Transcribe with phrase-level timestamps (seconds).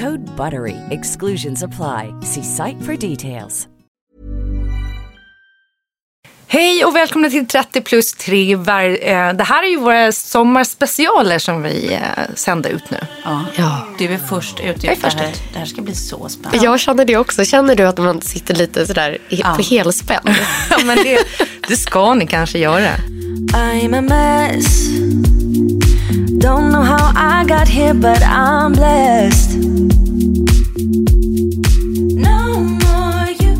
[0.00, 0.76] Code BUTTERY.
[0.90, 2.12] Exclusions apply.
[2.22, 3.68] See site for details.
[6.48, 8.52] Hej och välkomna till 30 plus 3.
[8.52, 8.58] Eh,
[9.32, 12.00] det här är ju våra sommarspecialer som vi eh,
[12.34, 12.98] sänder ut nu.
[13.24, 13.44] Ja.
[13.56, 13.86] Ja.
[13.98, 14.84] Du är först ut.
[14.84, 15.42] Jag är först det, här, ut.
[15.52, 16.64] det här ska bli så spännande.
[16.64, 17.44] Jag känner det också.
[17.44, 20.22] Känner du att man sitter lite sådär i- på helspänn?
[20.70, 21.18] Ja, men det,
[21.68, 22.88] det ska ni kanske göra.
[23.52, 24.66] I'm a mess.
[26.38, 29.58] Don't know how I got here, but I'm blessed.
[32.14, 33.56] No more you.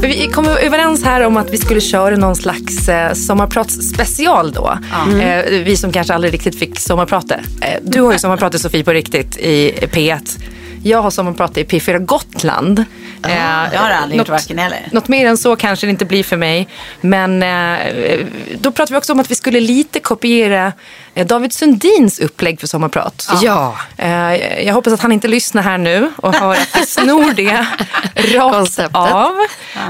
[0.00, 4.78] För Vi kom överens här om att vi skulle köra någon slags eh, sommarpratsspecial då.
[5.20, 7.34] Eh, vi som kanske aldrig riktigt fick sommarprata.
[7.34, 10.38] Eh, du har ju sommarpratat Sofie på riktigt i P1.
[10.82, 12.78] Jag har sommarpratat i P4 Gotland.
[13.26, 13.36] Eh,
[13.72, 14.88] Jag har aldrig gjort något- varken eller.
[14.92, 16.68] Något mer än så kanske det inte blir för mig.
[17.00, 18.18] Men eh,
[18.60, 20.72] då pratade vi också om att vi skulle lite kopiera
[21.14, 23.28] eh, David Sundins upplägg för sommarprat.
[23.42, 23.76] Ja.
[23.96, 24.34] Eh,
[24.66, 27.66] jag hoppas att han inte lyssnar här nu och hör att vi snor det
[28.38, 28.96] rakt Konceptet.
[28.96, 29.32] av.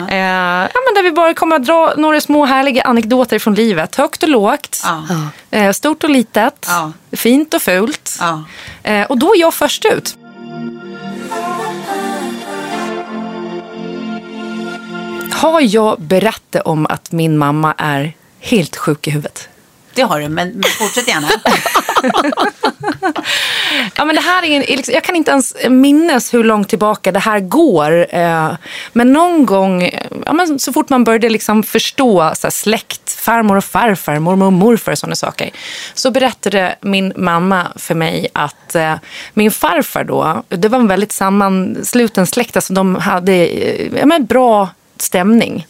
[0.08, 3.96] Eh, ja, men där vi bara kommer att dra några små härliga anekdoter från livet.
[3.96, 4.82] Högt och lågt.
[4.84, 5.02] Ja.
[5.50, 6.66] Eh, stort och litet.
[6.68, 6.92] Ja.
[7.12, 8.18] Fint och fult.
[8.20, 8.44] Ja.
[9.08, 10.16] Och då är jag först ut.
[15.32, 19.48] Har jag berättat om att min mamma är helt sjuk i huvudet?
[19.94, 21.28] Det har du, men, men fortsätt gärna.
[23.96, 27.18] Ja, men det här är liksom, jag kan inte ens minnas hur långt tillbaka det
[27.18, 28.14] här går.
[28.14, 28.50] Eh,
[28.92, 29.90] men någon gång,
[30.26, 34.46] ja, men så fort man började liksom förstå så här, släkt, farmor och farfar, mormor
[34.46, 35.50] och morfar och sådana saker.
[35.94, 38.94] Så berättade min mamma för mig att eh,
[39.34, 42.56] min farfar då, det var en väldigt sammansluten släkt.
[42.56, 44.68] Alltså de hade eh, ja, men bra
[45.02, 45.66] stämning.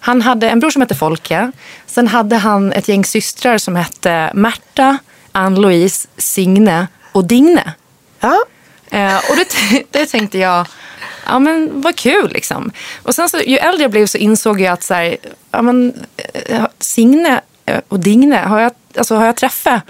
[0.00, 1.52] Han hade en bror som hette Folke.
[1.86, 4.98] Sen hade han ett gäng systrar som hette Märta,
[5.32, 7.72] Ann-Louise, Signe och Digne.
[8.20, 8.44] Ja.
[8.90, 9.46] Eh, och det,
[9.90, 10.66] det tänkte jag,
[11.26, 12.72] ja men vad kul liksom.
[13.02, 15.16] Och sen så, ju äldre jag blev så insåg jag att så här,
[15.50, 15.92] ja, men,
[16.46, 19.82] eh, Signe eh, och Digne, har jag, alltså, har jag träffat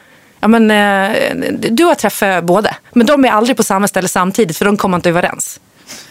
[0.42, 4.56] Ja, men, eh, du har träffat båda, men de är aldrig på samma ställe samtidigt
[4.56, 5.60] för de kommer inte överens.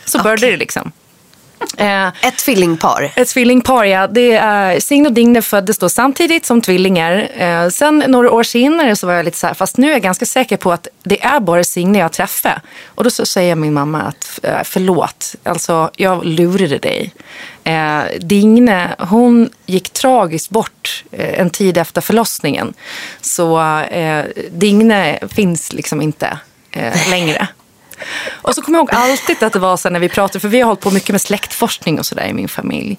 [0.06, 0.92] Så började det liksom.
[1.78, 3.12] Eh, Ett tvillingpar.
[3.16, 4.08] ett tvillingpar, ja.
[4.08, 7.28] Det är, Signe och Digne föddes då samtidigt som tvillingar.
[7.38, 10.02] Eh, sen några år senare så var jag lite så här, fast nu är jag
[10.02, 12.62] ganska säker på att det är bara Signe jag träffar.
[12.86, 17.14] Och då så säger min mamma att eh, förlåt, alltså jag lurade dig.
[17.64, 22.74] Eh, Digne, hon gick tragiskt bort eh, en tid efter förlossningen.
[23.22, 26.38] Så eh, Digne finns liksom inte
[26.72, 27.48] eh, längre.
[28.42, 30.60] Och så kommer jag ihåg alltid att det var så när vi pratade, för vi
[30.60, 32.98] har hållit på mycket med släktforskning och sådär i min familj.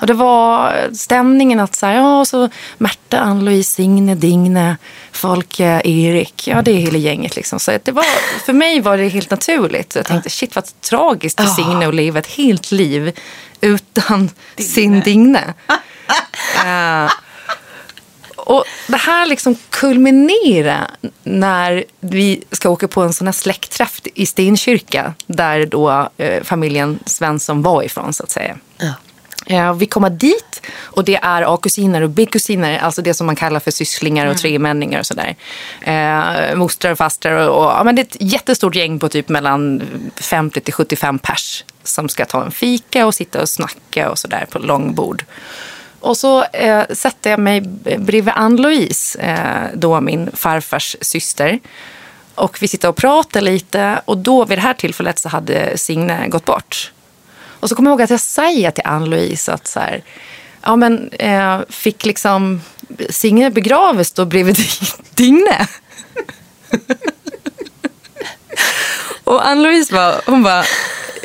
[0.00, 2.48] Och det var stämningen att så här, ja, så
[2.78, 4.76] Märta, Ann-Louise, Signe, Digne,
[5.12, 7.60] Folke, Erik, ja det är hela gänget liksom.
[7.60, 8.04] Så det var,
[8.44, 9.94] för mig var det helt naturligt.
[9.94, 13.12] Jag tänkte shit vad tragiskt för Signe att leva ett helt liv
[13.60, 15.54] utan sin Digne.
[16.66, 17.10] Eh,
[18.44, 20.90] och det här liksom kulminerar
[21.22, 26.98] när vi ska åka på en sån här släktträff i Stenkyrka där då eh, familjen
[27.06, 28.58] Svensson var ifrån så att säga.
[29.46, 33.60] Eh, vi kommer dit och det är A-kusiner och B-kusiner, alltså det som man kallar
[33.60, 35.36] för sysslingar och tremänningar och sådär.
[35.80, 39.28] Eh, mostrar och fastrar och, och ja, men det är ett jättestort gäng på typ
[39.28, 39.82] mellan
[40.16, 44.46] 50 till 75 pers som ska ta en fika och sitta och snacka och sådär
[44.50, 45.24] på långbord.
[46.04, 47.60] Och så eh, sätter jag mig
[47.98, 51.60] bredvid Ann-Louise, eh, då min farfars syster.
[52.34, 56.28] Och vi sitter och pratar lite och då vid det här tillfället så hade Signe
[56.28, 56.92] gått bort.
[57.60, 60.02] Och så kommer jag ihåg att jag säger till Ann-Louise att så här,
[60.62, 62.60] ja men eh, fick liksom
[63.10, 64.56] Signe begraves då bredvid
[65.14, 65.66] Digne?
[69.24, 70.64] och Ann-Louise bara, hon bara,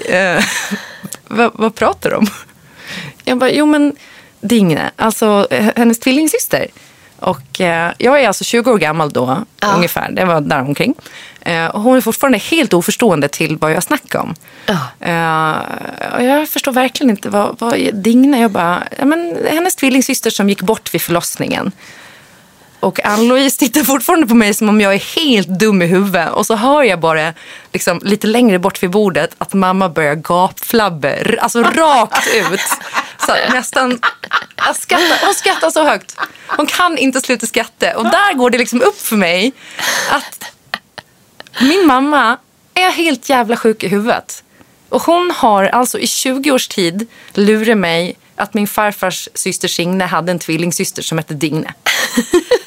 [0.05, 0.43] eh,
[1.27, 2.27] vad, vad pratar du om?
[3.23, 3.95] Jag bara, jo men
[4.41, 6.67] Digne, alltså hennes tvillingsyster.
[7.19, 9.67] Och eh, jag är alltså 20 år gammal då, Ja.
[9.75, 10.11] ungefär.
[10.11, 10.93] Det var där omkring.
[11.41, 14.35] Eh, och hon är fortfarande helt oförstående till vad jag snackar om.
[14.65, 14.77] Ja.
[14.99, 18.39] Eh, jag förstår verkligen inte vad, vad Digne.
[18.41, 21.71] Jag bara, ja, men, hennes tvillingsyster som gick bort vid förlossningen.
[22.79, 26.29] Och Ann-Louise tittar fortfarande på mig som om jag är helt dum i huvudet.
[26.31, 27.33] Och så hör jag bara
[27.73, 31.09] liksom, lite längre bort vid bordet att mamma börjar gapflabba.
[31.39, 32.59] Alltså rakt ut.
[33.29, 33.99] Så att nästan,
[34.57, 36.15] jag skrattar, hon skrattar så högt.
[36.47, 37.97] Hon kan inte sluta skratta.
[37.97, 39.51] Och där går det liksom upp för mig
[40.11, 40.43] att
[41.61, 42.37] min mamma
[42.73, 44.43] är helt jävla sjuk i huvudet.
[44.89, 50.05] Och hon har alltså i 20 års tid lurat mig att min farfars syster Signe
[50.05, 51.73] hade en tvillingsyster som hette Digne.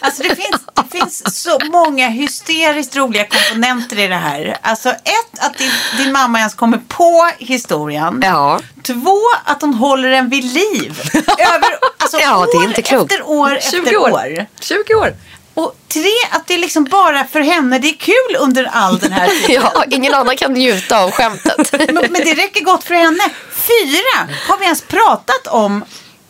[0.00, 4.56] Alltså det finns, det finns så många hysteriskt roliga komponenter i det här.
[4.62, 8.20] Alltså ett, att din, din mamma ens kommer på historien.
[8.24, 8.60] Ja.
[8.82, 11.00] Två, att hon håller den vid liv.
[11.38, 13.12] Över, alltså Ja, det är år inte klokt.
[13.12, 14.46] efter år efter år.
[14.60, 15.14] 20 år.
[15.54, 19.12] Och tre, att det är liksom bara för henne det är kul under all den
[19.12, 19.62] här tiden.
[19.74, 21.72] Ja, ingen annan kan njuta av skämtet.
[21.72, 23.22] Men, men det räcker gott för henne.
[23.52, 25.84] Fyra, har vi ens pratat om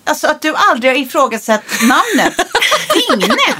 [0.04, 2.34] Alltså att du aldrig har ifrågasatt namnet.
[2.94, 3.54] Digne.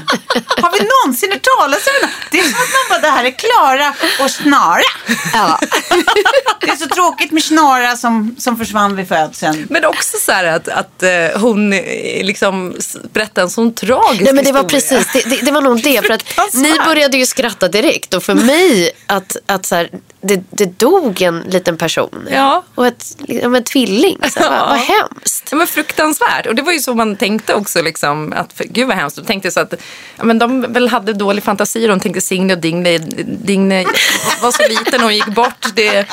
[0.61, 2.09] Har vi någonsin hört talas om det?
[2.31, 3.93] Det är som att man bara, det här är Klara
[4.23, 4.81] och Snara.
[5.33, 5.59] Ja.
[6.59, 9.67] Det är så tråkigt med Snara som, som försvann vid födseln.
[9.69, 12.75] Men också så här att, att eh, hon eh, liksom
[13.13, 15.01] berättar en sån tragisk Nej men det var historia.
[15.03, 16.05] precis, det, det, det var nog det.
[16.05, 16.23] För att
[16.53, 18.13] ni började ju skratta direkt.
[18.13, 19.89] Och för mig, att, att så här,
[20.23, 22.27] det, det dog en liten person.
[22.31, 22.63] Ja.
[22.75, 24.17] Och ett, liksom en tvilling.
[24.29, 25.47] Så här, vad, vad hemskt.
[25.51, 26.45] Ja, men fruktansvärt.
[26.45, 27.81] Och det var ju så man tänkte också.
[27.81, 29.15] Liksom, att, för, gud vad hemskt.
[29.15, 29.73] De tänkte så att
[30.17, 31.87] ja, men de väl hade dålig fantasi.
[31.87, 33.85] De tänkte Signe och Digne, Digne
[34.41, 35.65] var så liten och gick bort.
[35.75, 36.07] Det,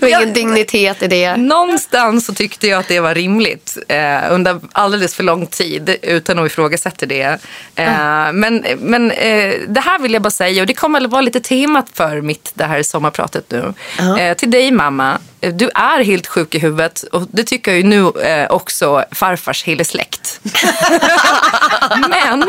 [0.00, 1.36] Det var ingen dignitet i det.
[1.36, 6.38] någonstans så tyckte jag att det var rimligt eh, under alldeles för lång tid utan
[6.38, 7.38] att ifrågasätta det.
[7.74, 11.20] Eh, Men, men eh, det här vill jag bara säga och det kommer att vara
[11.20, 13.74] lite temat för mitt det här sommarpratet nu.
[14.18, 17.84] Eh, till dig mamma, du är helt sjuk i huvudet och det tycker jag ju
[17.86, 20.40] nu eh, också farfars hela släkt.
[22.08, 22.44] men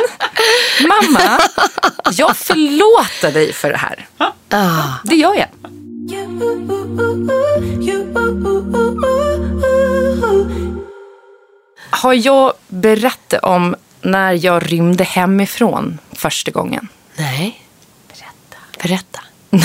[0.88, 1.40] mamma,
[2.12, 4.08] jag förlåter dig för det här.
[4.50, 4.94] Ah.
[5.04, 5.48] Det gör jag.
[11.90, 16.88] Har jag berättat om när jag rymde hemifrån första gången?
[17.18, 17.62] Nej.
[18.08, 18.58] Berätta.
[18.84, 19.20] Berätta.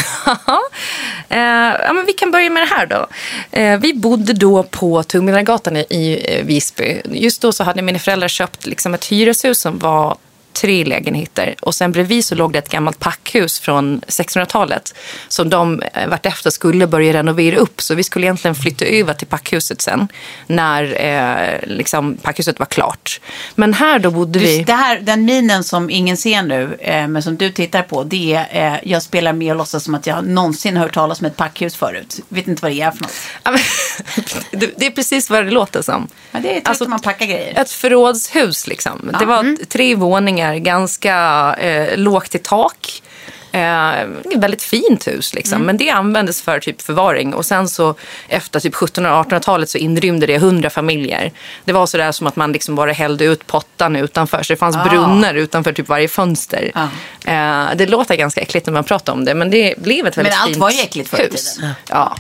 [1.29, 3.07] eh, ja, men vi kan börja med det här då.
[3.51, 7.01] Eh, vi bodde då på Tungmillargatan i, i Visby.
[7.05, 10.17] Just då så hade mina föräldrar köpt liksom ett hyreshus som var
[10.55, 11.55] tre lägenheter.
[11.61, 14.95] Och sen bredvid så låg det ett gammalt packhus från 1600-talet
[15.29, 17.83] som de eh, vartefter skulle börja renovera upp.
[17.83, 20.09] Så vi skulle egentligen flytta över till packhuset sen
[20.47, 23.21] när eh, liksom, packhuset var klart.
[23.55, 24.63] Men här då bodde vi...
[24.65, 28.35] Det här, den minen som ingen ser nu, eh, men som du tittar på, det
[28.35, 31.37] är, eh, jag spelar med och låtsas som att jag någonsin hört talas om ett
[31.37, 32.21] packhus förut.
[32.29, 33.13] Vet inte vad det är för något.
[33.45, 33.57] Ja,
[34.77, 36.09] det, är precis vad det låter som.
[36.31, 37.61] Men det är tryggt Alltså, man packar grejer.
[37.61, 39.11] Ett förrådshus liksom.
[39.21, 41.17] Det var t- tre våningar, ganska
[41.59, 43.03] eh, lågt i tak.
[43.55, 44.07] Eh,
[44.37, 45.63] väldigt fint hus liksom.
[45.63, 47.35] Men det användes för typ förvaring.
[47.35, 47.95] Och sen så
[48.29, 51.33] efter typ 1700 och 1800-talet så inrymde det 100 familjer.
[51.65, 54.43] Det var sådär som att man liksom bara hällde ut pottan utanför.
[54.43, 54.85] Så det fanns Ah.
[54.85, 56.71] brunnar utanför typ varje fönster.
[56.75, 56.85] Ah.
[57.31, 59.35] Eh, det låter ganska äckligt när man pratar om det.
[59.35, 61.55] Men det blev ett väldigt allt fint var ju äckligt förr i hus.
[61.55, 61.71] tiden.
[61.89, 62.17] Ja.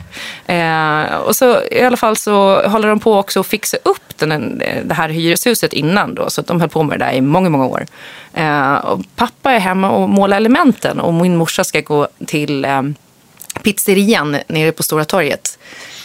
[0.54, 4.62] Eh, och så i alla fall så håller de på också att fixa upp den,
[4.84, 6.30] det här hyreshuset innan då.
[6.30, 7.86] Så att de höll på med det där i många, många år.
[8.34, 12.82] Eh, och pappa är hemma och målar elementen och min morsa ska gå till eh,
[13.62, 15.58] pizzerian nere på Stora torget.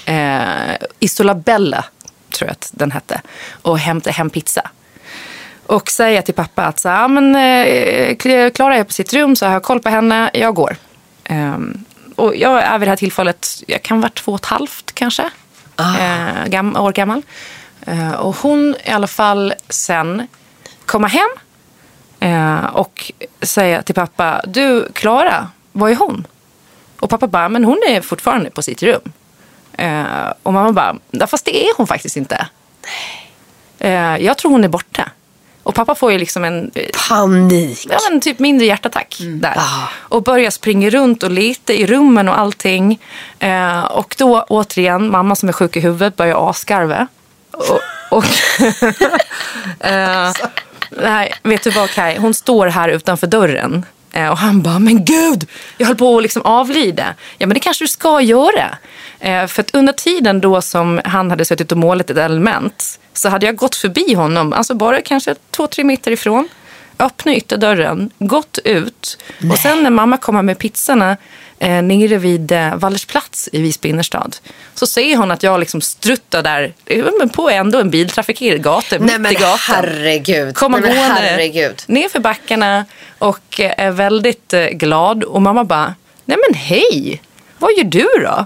[0.06, 1.86] Eh, Isola Bella
[2.32, 3.22] tror jag att den hette.
[3.62, 4.70] Och hämta hem pizza.
[5.66, 8.16] Och säger till pappa att så ja, men, eh,
[8.52, 10.76] Klara är på sitt rum så jag har koll på henne, jag går.
[11.24, 11.84] Ehm,
[12.16, 15.30] och jag är vid det här tillfället, jag kan vara två och ett halvt kanske.
[16.00, 17.22] eh, gam, år gammal.
[17.86, 20.28] Eh, och hon i alla fall sen
[20.86, 21.30] komma hem
[22.20, 23.12] eh, och
[23.42, 26.28] säga till pappa, du Klara, var är hon?
[27.00, 29.02] Och pappa bara, men hon är fortfarande på sitt rum.
[29.78, 30.04] Eh,
[30.44, 32.48] och mamma bara, "Ja, fast det är hon faktiskt inte.
[33.80, 35.10] Eh, jag tror hon är borta.
[35.64, 37.88] Och pappa får ju liksom en eh, Panik.
[37.90, 39.58] ja, men typ mindre hjärtattack där.
[39.98, 43.00] Och börjar springa runt och leta i rummen och allting.
[43.40, 47.08] Eh, och då återigen, mamma som är sjuk i huvudet börjar asgarva.
[47.52, 47.80] Och,
[48.12, 48.26] och
[49.86, 50.32] eh,
[50.89, 52.17] nej, vet du vad Kai?
[52.17, 53.86] Hon står här utanför dörren.
[54.12, 57.15] Eh, och han bara, men gud, jag höll på att liksom avlida.
[57.38, 58.77] Ja, men det kanske du ska göra.
[59.19, 63.29] Eh, för att under tiden då som han hade suttit och målat ett element så
[63.29, 66.48] hade jag gått förbi honom, alltså bara kanske två, tre meter ifrån.
[67.00, 69.17] Öppnat ytterdörren, gått ut.
[69.51, 71.17] Och sen när mamma kommer med pizzorna
[71.60, 74.36] eh, nere vid eh, Wallersplats i Visby innerstad
[74.74, 78.96] så ser hon att jag liksom struttar där eh, men på ändå en biltrafikerad gata,
[79.00, 80.56] Nej mitt men i gatan herregud.
[80.56, 81.82] komma Nej, men herregud.
[81.88, 82.86] ner för backarna
[83.20, 85.24] och eh, är väldigt eh, glad.
[85.24, 87.22] Och mamma bara, nej men hej,
[87.60, 88.46] vad gör du då?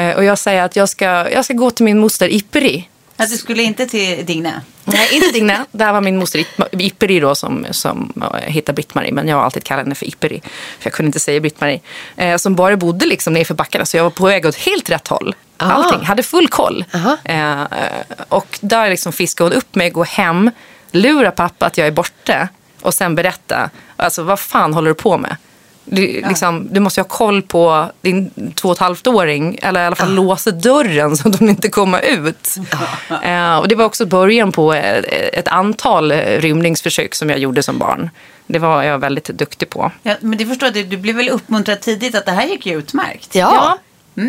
[0.00, 2.88] Eh, Och jag säger att jag ska, jag ska gå till min moster Ipperi.
[3.20, 4.60] Att du skulle inte till Digne?
[4.84, 5.64] Nej, inte Digne.
[5.72, 9.12] Där var min moster Ip- Ipperi då som, som eh, hittade Britt-Marie.
[9.12, 10.40] Men jag har alltid kallat henne för Ipperi.
[10.78, 11.80] För jag kunde inte säga Britt-Marie.
[12.16, 13.86] Eh, som bara bodde liksom nerför backarna.
[13.86, 15.34] Så jag var på väg åt helt rätt håll.
[15.56, 15.70] Ah.
[15.70, 16.04] Allting.
[16.06, 16.84] Hade full koll.
[16.94, 17.16] Aha.
[17.24, 17.62] Eh,
[18.28, 20.50] och där liksom fiskade hon upp mig, gå hem,
[20.90, 22.48] lura pappa att jag är borta.
[22.82, 23.70] Och sen berätta.
[23.96, 25.36] Alltså vad fan håller du på med?
[25.92, 29.58] Du, liksom, du måste ju ha koll på din två och ett halvt-åring.
[29.62, 32.56] Eller i alla fall låsa dörren så att hon inte kommer ut.
[33.22, 37.62] Eh, och det var också början på ett, ett antal eh, rymningsförsök som jag gjorde
[37.62, 38.10] som barn.
[38.46, 39.92] Det var jag väldigt duktig på.
[40.02, 42.78] Ja, men det förstår du, du blev väl uppmuntrad tidigt att det här gick ju
[42.78, 43.34] utmärkt?
[43.34, 43.78] Ja.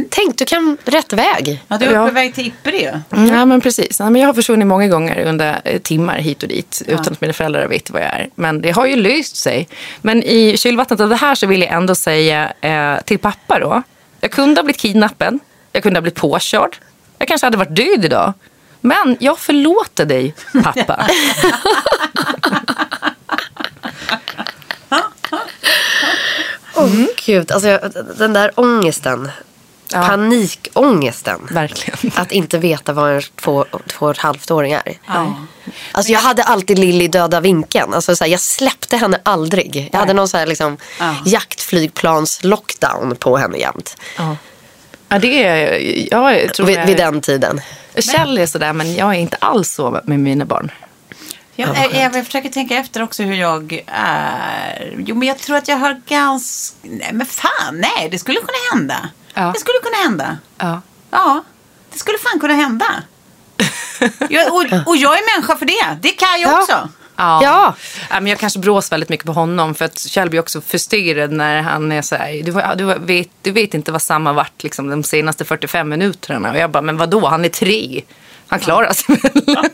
[0.10, 1.64] Tänk, du kan rätt väg.
[1.68, 2.08] Ja, du är Ja.
[2.08, 3.18] på väg till Ipperi ju.
[3.18, 3.34] Mm.
[3.36, 4.00] Ja, men precis.
[4.00, 7.22] Ja, men jag har försvunnit många gånger under eh, timmar hit och dit utan att
[7.22, 8.30] mina föräldrar vet vad jag är.
[8.36, 9.68] Men det har ju löst sig.
[10.02, 13.84] Men i kylvattnet av det här så vill jag ändå säga eh, till pappa då.
[14.22, 15.40] Jag kunde ha blivit kidnappad.
[15.72, 16.78] Jag kunde ha blivit påkörd.
[17.18, 18.34] Jag kanske hade varit död idag.
[18.82, 20.34] Men jag förlåter dig,
[20.64, 21.08] pappa.
[26.76, 26.90] Åh
[27.26, 29.32] gud, alltså jag- den där ångesten.
[29.94, 30.08] Ja.
[30.08, 31.48] Panikångesten.
[31.52, 32.12] Verkligen.
[32.16, 34.98] Att inte veta vad en två, två och ett halvt åring är.
[35.92, 37.94] Alltså jag hade alltid Lilly döda vinkeln.
[37.94, 39.90] Alltså så här, jag släppte henne aldrig.
[39.92, 40.78] Jag hade någon så här liksom
[41.26, 43.98] jaktflygplans-lockdown på henne jämt.
[44.18, 44.38] Ja.
[45.10, 45.80] Ja, det är...
[46.14, 47.62] Jag tror Vid, jag, vid den tiden.
[47.98, 50.72] Kjell är sådär, men jag är inte alls så med mina barn.
[51.56, 54.94] Jag, jag, jag försöker tänka efter också hur jag är.
[54.98, 56.78] Jo, men jag tror att jag har ganska...
[56.82, 59.10] Nej, men fan, nej, det skulle kunna hända.
[59.34, 59.52] Ja.
[59.54, 60.38] Det skulle kunna hända.
[60.58, 60.82] Ja.
[61.12, 61.44] Ja,
[61.94, 62.86] det skulle fan kunna hända.
[64.30, 65.98] Jag, och, och jag är människa för det.
[66.02, 66.60] Det kan jag Ja.
[66.62, 66.90] också.
[67.16, 67.40] Ja.
[67.44, 67.76] Ja.
[68.10, 71.32] Ja, men jag kanske brås väldigt mycket på honom för att Kjell blir också frustrerad
[71.32, 74.90] när han är så här, du, du, vet, du vet inte vad samma vart liksom,
[74.90, 76.52] de senaste 45 minuterna.
[76.52, 78.02] Och jag bara, men vadå, han är tre.
[78.48, 79.32] Han klarar sig väl.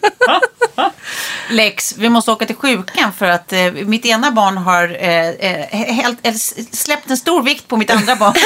[1.50, 5.94] Lex, vi måste åka till sjukan för att eh, mitt ena barn har eh, eh,
[5.96, 8.34] helt, eller s- släppt en stor vikt på mitt andra barn.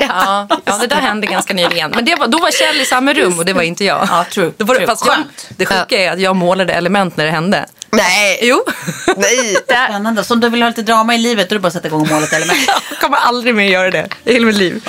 [0.00, 1.90] Ja, ja, det där hände ganska nyligen.
[1.90, 4.08] Men det var, då var Kjell i samma rum och det var inte jag.
[4.10, 4.86] Ja, true, Då var det, true.
[4.86, 5.46] fast jag, Skönt.
[5.56, 7.66] det sjuka är att jag målade element när det hände.
[7.90, 8.38] Nej.
[8.42, 8.64] Jo.
[9.16, 9.54] Nej.
[9.54, 10.24] Spännande.
[10.24, 11.86] Så om du vill ha lite drama i livet då är det bara att sätta
[11.88, 12.58] igång och måla ett element.
[12.90, 14.88] Jag kommer aldrig mer göra det i hela mitt liv.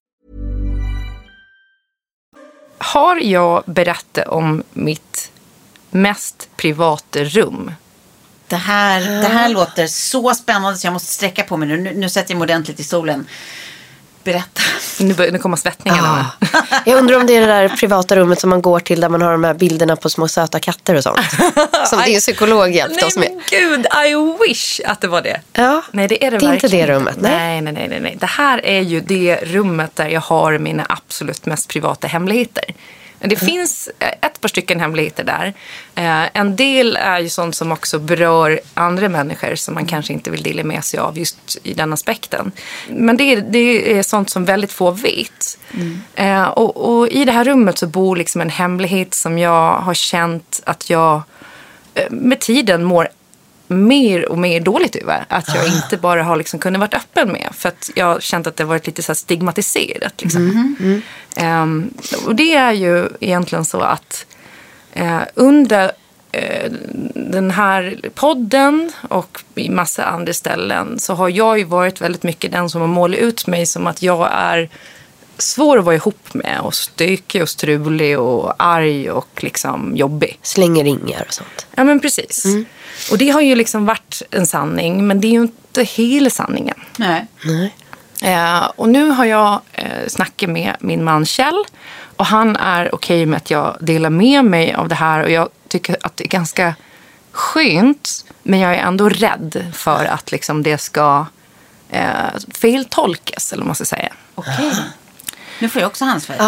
[2.83, 5.31] Har jag berättat om mitt
[5.91, 7.71] mest privata rum?
[8.47, 11.77] Det här, det här låter så spännande så jag måste sträcka på mig nu.
[11.77, 13.27] Nu, nu sätter jag mig ordentligt i stolen.
[14.23, 14.61] Berätta.
[14.99, 16.31] Nu, bör- nu kommer svettningarna.
[16.85, 19.21] Jag undrar om det är det där privata rummet som man går till där man
[19.21, 21.19] har de här bilderna på små söta katter och sånt.
[21.87, 23.29] Som din psykolog hjälpte Nej oss med.
[23.31, 25.41] men gud, I wish att det var det.
[25.53, 25.81] Ja.
[25.91, 27.31] Nej det är det, Det är inte det rummet, nej.
[27.31, 27.61] nej.
[27.61, 28.17] Nej, nej, nej, nej.
[28.19, 32.63] Det här är ju det rummet där jag har mina absolut mest privata hemligheter.
[33.23, 35.53] Det finns eh, ett par stycken hemligheter där.
[35.95, 40.31] Eh, En del är ju sånt som också berör andra människor som man kanske inte
[40.31, 42.51] vill dela med sig av just i den aspekten.
[42.89, 45.57] Men det är, det är sånt som väldigt få vet.
[46.15, 49.93] Eh, Och, och i det här rummet så bor liksom en hemlighet som jag har
[49.93, 51.21] känt att jag
[52.09, 53.07] med tiden mår
[53.71, 55.25] mer och mer dåligt över.
[55.27, 57.49] Att jag inte bara har liksom kunnat vara öppen med.
[57.51, 60.21] För att jag har känt att det har varit lite så stigmatiserat.
[60.21, 61.01] Liksom.
[61.35, 61.93] Ehm,
[62.25, 64.25] och det är ju egentligen så att
[64.93, 65.91] eh, under
[66.31, 66.71] eh,
[67.15, 72.51] den här podden och i massa andra ställen så har jag ju varit väldigt mycket
[72.51, 74.69] den som har målat ut mig som att jag är
[75.41, 80.39] svår att vara ihop med och stökig och strulig och arg och liksom jobbig.
[80.41, 81.67] Slänger ringar och sånt.
[81.75, 82.45] Ja men precis.
[83.11, 86.77] Och det har ju liksom varit en sanning men det är ju inte hela sanningen.
[86.97, 87.25] Nej.
[88.21, 91.63] Eh, och nu har jag eh, snackat med min man Kjell
[92.15, 95.49] och han är okej med att jag delar med mig av det här och jag
[95.67, 96.75] tycker att det är ganska
[97.31, 101.25] skönt men jag är ändå rädd för att liksom det ska
[101.89, 104.13] eh, feltolkas eller vad man ska säga.
[104.35, 104.71] Okej.
[105.61, 106.41] Nu får jag också handsvett.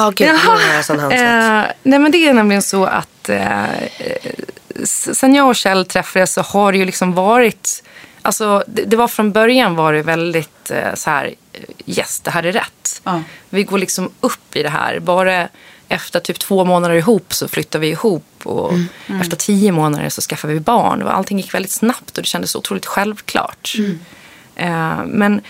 [0.83, 1.21] Sån handsvett.
[1.21, 3.65] Eh, nej men det är nämligen så att eh,
[4.85, 7.83] sen jag och Kjell träffades så har det ju liksom varit
[8.25, 12.31] Alltså, det, det var från början var det väldigt eh, så här, eh, yes, det
[12.31, 13.01] här är rätt.
[13.03, 13.21] Ja.
[13.49, 14.99] Vi går liksom upp i det här.
[14.99, 15.47] Bara
[15.87, 18.25] efter typ två månader ihop så flyttar vi ihop.
[18.43, 18.73] Och
[19.21, 21.01] efter tio månader så skaffar vi barn.
[21.01, 23.73] Och allting gick väldigt snabbt och det kändes otroligt självklart.
[24.55, 25.41] Eh, men,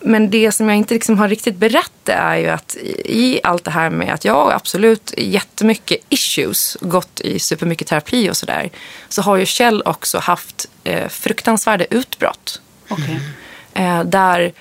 [0.00, 3.70] men det som jag inte liksom har riktigt berättat är ju att i allt det
[3.70, 8.70] här med att jag absolut jättemycket issues, gått i supermycket terapi och sådär,
[9.08, 12.60] så har ju Kjell också haft eh, fruktansvärda utbrott.
[12.88, 13.20] Okej.
[13.74, 14.52] Eh, där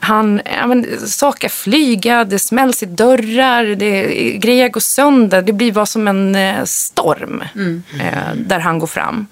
[0.00, 4.02] han, ja, men, saker flyga, det smälls i dörrar, det,
[4.38, 5.42] grejer går sönder.
[5.42, 7.42] Det blir bara som en eh, storm
[8.00, 9.26] eh, där han går fram.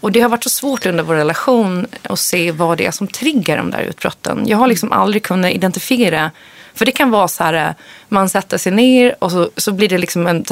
[0.00, 3.06] Och det har varit så svårt under vår relation att se vad det är som
[3.06, 4.44] triggar de där utbrotten.
[4.46, 6.30] Jag har liksom aldrig kunnat identifiera
[6.74, 7.74] för det kan vara så här, eh,
[8.08, 10.44] man sätter sig ner och så, så blir det liksom en,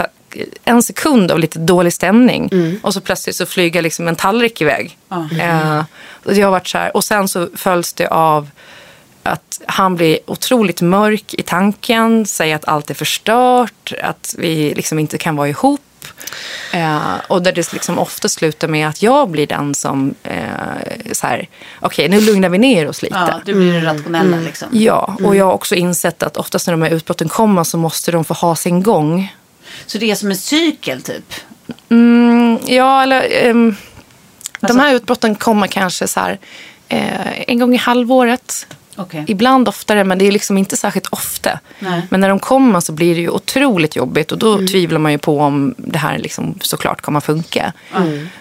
[0.65, 2.51] en sekund av lite dålig stämning.
[2.83, 4.99] Och så plötsligt så flyger liksom en tallrik iväg.
[5.41, 8.51] Eh, och, det har varit så här, och sen så följs det av
[9.23, 14.99] att han blir otroligt mörk i tanken, säger att allt är förstört, att vi liksom
[14.99, 15.81] inte kan vara ihop.
[16.73, 20.43] Eh, och där det liksom ofta slutar med att jag blir den som, eh,
[21.13, 21.49] så här,
[21.81, 23.15] okej nu lugnar vi ner oss lite.
[23.15, 24.69] Ja, du blir det rationella liksom.
[24.73, 28.13] Ja, och jag har också insett att oftast när de här utbrotten kommer så måste
[28.13, 29.35] de få ha sin gång.
[29.87, 31.35] Så det är som en cykel typ?
[31.89, 33.77] Mm, ja, eller ehm,
[34.61, 36.39] Alltså- de här utbrotten kommer kanske så här,
[36.89, 38.67] eh, en gång i halvåret.
[38.97, 39.25] Okej.
[39.29, 41.59] Ibland oftare, men det är liksom inte särskilt ofta.
[41.79, 42.03] Nej.
[42.11, 45.19] Men när de kommer så blir det ju otroligt jobbigt och då tvivlar man ju
[45.19, 47.73] på om det här liksom såklart kommer att funka.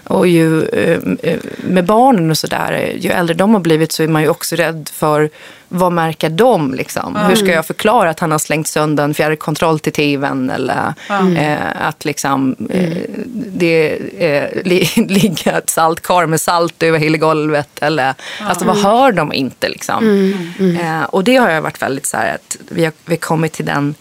[0.03, 4.07] Och ju eh, eh, med barnen och sådär, ju äldre de har blivit så är
[4.07, 5.29] man ju också rädd för
[5.73, 7.15] vad märker de liksom?
[7.15, 10.93] Hur ska jag förklara att han har slängt sönder en fjärrkontroll till tvn eller
[11.37, 12.97] eh, att liksom eh,
[13.35, 19.11] det eh, li, ligger ett saltkar med salt över hela golvet eller alltså vad hör
[19.11, 20.33] de inte liksom?
[20.81, 23.53] Eh, och det har jag varit väldigt så här att vi har, vi har kommit
[23.53, 23.95] till den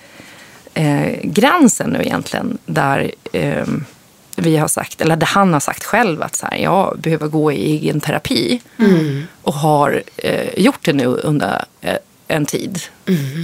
[0.75, 3.67] eh, gränsen nu egentligen där eh,
[4.41, 7.53] vi har sagt, eller där han har sagt själv att så här, jag behöver gå
[7.53, 8.61] i egen terapi
[9.43, 11.97] och har eh, gjort det nu under eh,
[12.29, 12.81] en tid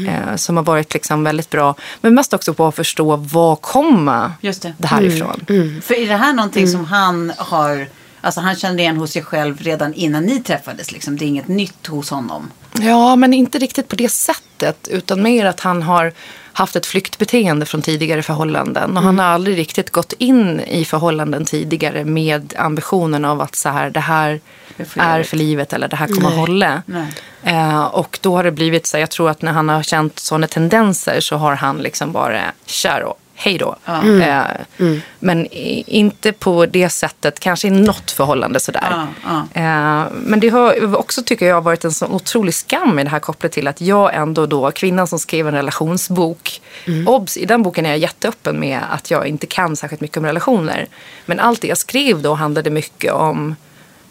[0.09, 1.75] eh, som har varit liksom väldigt bra.
[2.01, 4.75] Men mest också på att förstå var kommer Just det.
[4.79, 5.45] det här ifrån.
[5.83, 7.89] För är det här någonting som han har,
[8.21, 11.17] alltså han kände igen hos sig själv redan innan ni träffades liksom?
[11.17, 12.51] Det är inget nytt hos honom?
[12.81, 14.89] Ja, men inte riktigt på det sättet.
[14.89, 16.13] Utan mer att han har
[16.53, 18.97] haft ett flyktbeteende från tidigare förhållanden.
[18.97, 23.69] Och han har aldrig riktigt gått in i förhållanden tidigare med ambitionen av att så
[23.69, 24.41] här, det här
[24.77, 26.83] för är för livet eller det här kommer att hålla.
[26.87, 27.13] Nej.
[27.43, 30.47] Eh, och då har det blivit så, jag tror att när han har känt sådana
[30.47, 33.01] tendenser så har han liksom bara, kör
[33.37, 33.77] hej då.
[33.87, 34.45] Eh,
[35.19, 39.07] Men i, inte på det sättet, kanske i något förhållande sådär.
[39.55, 43.19] Eh, men det har också, tycker jag, varit en sån otrolig skam i det här
[43.19, 46.61] kopplat till att jag ändå då, kvinnan som skrev en relationsbok,
[47.07, 50.27] obs, i den boken är jag jätteöppen med att jag inte kan särskilt mycket om
[50.27, 50.87] relationer.
[51.27, 53.57] Men allt det jag skrev då handlade mycket om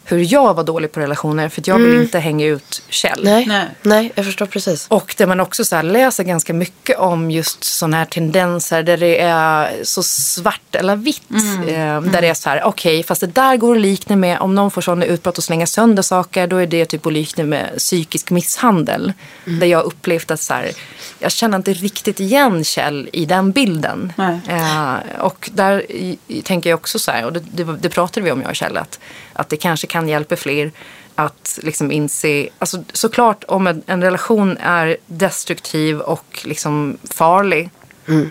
[0.08, 3.20] hur jag var dålig på relationer för att jag vill inte hänga ut Kjell.
[3.24, 3.46] Nej.
[3.46, 3.66] Nej.
[3.82, 4.12] Nej.
[4.14, 4.86] jag förstår precis.
[4.88, 8.96] Och där man också så här läser ganska mycket om just sådana här tendenser där
[8.96, 11.22] det är så svart eller vitt.
[11.68, 14.54] Eh, där det är så här, okej, fast det där går att likna med om
[14.54, 17.78] någon får sådana utbrott och slänga sönder saker, då är det typ att likna med
[17.78, 19.12] psykisk misshandel.
[19.44, 20.70] Där jag har upplevt att så här,
[21.18, 24.12] jag känner inte riktigt igen Kjell i den bilden.
[24.48, 28.30] Eh, och där i, tänker jag också så här, och det, det, det pratade vi
[28.30, 28.98] om jag och Kjell, att,
[29.32, 30.72] att det kanske kan hjälpa fler
[31.14, 37.70] att liksom inse, alltså såklart om en, en relation är destruktiv och liksom farlig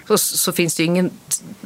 [0.07, 1.11] så, så finns det ju ingen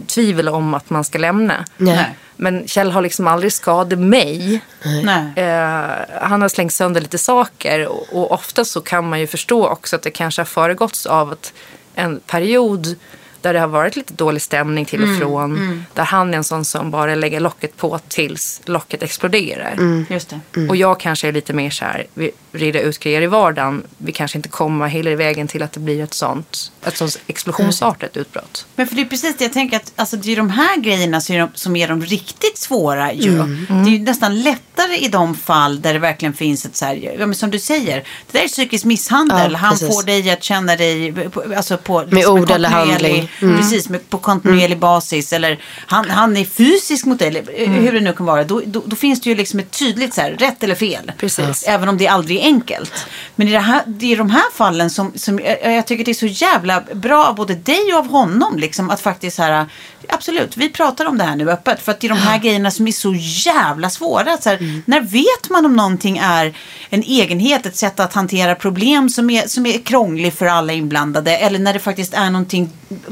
[0.07, 1.65] tvivel om att man ska lämna.
[1.77, 2.15] Nej.
[2.35, 4.61] Men Kjell har liksom aldrig skadat mig.
[5.03, 5.33] Nej.
[5.35, 9.67] Eh, han har slängt sönder lite saker och, och ofta så kan man ju förstå
[9.67, 11.53] också att det kanske har föregåtts av att
[11.95, 12.95] en period
[13.41, 15.85] där det har varit lite dålig stämning till och från.
[15.93, 20.03] Där han är en sån som bara lägger locket på tills locket exploderar.
[20.09, 20.67] Just det.
[20.69, 22.05] Och jag kanske är lite mer så här,
[22.51, 23.83] vi rida ut grejer i vardagen.
[23.97, 28.17] Vi kanske inte kommer hela vägen till att det blir ett sånt, ett sånt explosionsartat
[28.17, 28.65] utbrott.
[28.75, 31.21] Men för det är precis det jag tänker att alltså, det är de här grejerna
[31.21, 33.31] som är de, som är de riktigt svåra ju.
[33.67, 36.95] Det är ju nästan lättare i de fall där det verkligen finns ett så här,
[37.19, 37.95] ja, men som du säger,
[38.31, 39.51] det där är psykisk misshandel.
[39.51, 39.87] Ja, Han precis.
[39.87, 43.31] får dig att känna dig på, alltså på, Med liksom ord eller kontinuerlig- handling.
[43.41, 43.57] Mm.
[43.57, 45.33] Precis, med, på kontinuerlig basis.
[45.33, 47.73] Eller han, han är fysisk mot dig, eller Mm.
[47.83, 48.43] hur det nu kan vara.
[48.43, 51.11] Då, då, då finns det ju liksom ett tydligt så här, rätt eller fel.
[51.17, 51.63] Precis.
[51.67, 53.05] Även om det aldrig är enkelt.
[53.35, 56.11] Men i det, här, det är de här fallen som, som jag, jag tycker det
[56.11, 58.57] är så jävla bra av både dig och av honom.
[58.57, 59.65] Liksom, att faktiskt så här,
[60.07, 61.81] absolut, vi pratar om det här nu öppet.
[61.81, 63.13] För att det är de här grejerna som är så
[63.45, 64.33] jävla svåra.
[64.33, 66.53] Att så här, När vet man om någonting är
[66.89, 71.37] en egenhet, ett sätt att hantera problem som är, som är krånglig för alla inblandade.
[71.37, 72.69] Eller när det faktiskt är någonting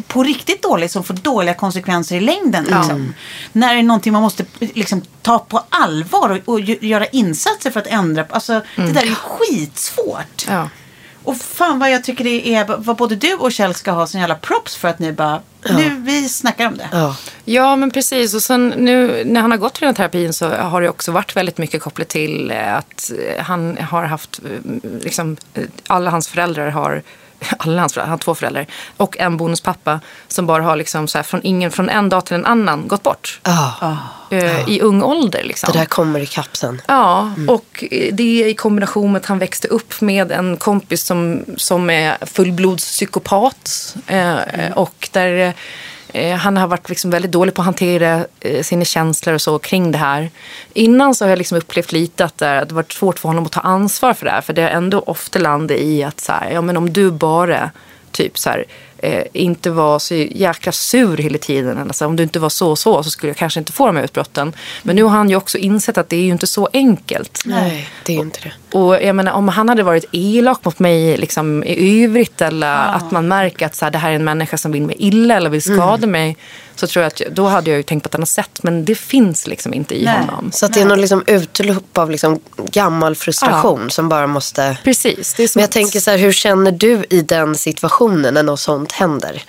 [0.08, 2.64] på riktigt dåligt som får dåliga konsekvenser i längden.
[2.64, 3.14] Liksom.
[3.52, 7.72] När det är någonting man måste liksom, ta på allvar och, och gö- göra insatser
[7.72, 8.26] för att ändra.
[8.30, 10.46] Alltså, Det där är skitsvårt.
[10.48, 10.70] Ja.
[11.24, 14.22] Och fan vad jag tycker det är vad både du och Kjell ska ha sån
[14.22, 16.90] jävla props för att ni bara, nu vi snackar om det.
[16.92, 17.16] Ja.
[17.46, 18.34] Ja, men precis.
[18.34, 21.12] Och sen nu när han har gått till den här terapin så har det också
[21.12, 25.38] varit väldigt mycket kopplat till eh, att eh, han har haft, eh, liksom,
[25.88, 27.04] alla hans föräldrar har
[27.58, 28.66] alla hans föräldrar, han har två föräldrar
[28.98, 32.36] och en bonuspappa som bara har liksom så här, från, ingen, från en dag till
[32.36, 33.40] en annan gått bort.
[33.44, 33.98] Ja.
[34.30, 35.70] Eh, I ung ålder liksom.
[35.74, 36.82] Det där kommer i kapp sen.
[36.88, 41.90] Ja, och det i kombination med att han växte upp med en kompis som, som
[41.90, 43.96] är fullblodspsykopat.
[44.08, 44.38] Eh,
[44.76, 45.54] Och där eh,
[46.14, 49.60] Eh, han har varit liksom väldigt dålig på att hantera eh, sina känslor och så
[49.60, 50.30] kring det här.
[50.74, 53.52] Innan så har jag liksom upplevt lite att det har varit svårt för honom att
[53.52, 54.42] ta ansvar för det här.
[54.42, 57.72] För det har ändå ofta landat i att så här, ja, men om du bara
[58.12, 58.66] typ så här,
[58.98, 61.78] eh, inte var så jäkla sur hela tiden.
[61.78, 63.88] Eller så, om du inte var så och så så skulle jag kanske inte få
[63.88, 64.54] de här utbrotten.
[64.84, 67.42] Men nu har han ju också insett att det är ju inte så enkelt.
[67.46, 68.78] Nej, det är inte det.
[68.78, 73.12] Och jag menar, om han hade varit elak mot mig liksom, i övrigt eller att
[73.12, 75.50] man märker att så här, det här är en människa som vill mig illa eller
[75.50, 76.38] vill skada mig.
[76.80, 78.60] Så tror jag att då hade jag ju tänkt på ett annat sätt.
[78.64, 80.20] Men det finns liksom inte i Nej.
[80.20, 80.52] honom.
[80.52, 84.78] Så att det är någon liksom utlopp av liksom gammal frustration som bara måste...
[84.84, 85.34] Precis.
[85.34, 88.34] Det är som Men jag att- tänker så här, hur känner du i den situationen
[88.34, 89.44] när något sånt händer?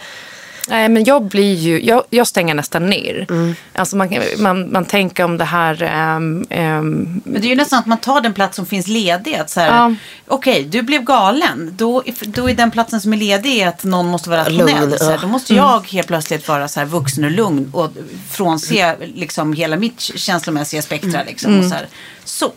[0.68, 3.26] Nej, men jag blir ju, jag, jag stänger nästan ner.
[3.30, 3.54] Mm.
[3.74, 7.78] Alltså man, man, man tänker om det här, ehm, ehm, Men det är ju nästan
[7.78, 9.34] att man tar den plats som finns ledig.
[9.34, 9.94] Att så här, Ja.
[10.26, 11.74] Okej, du blev galen.
[11.76, 14.80] Då, då är den platsen som är ledig att någon måste vara rationell.
[14.80, 17.90] Lugn, så här, då måste jag helt plötsligt vara så här vuxen och lugn och
[18.30, 21.22] frånse liksom hela mitt känslomässiga spektra.
[21.26, 21.86] Liksom, och så, här.
[22.28, 22.52] Så,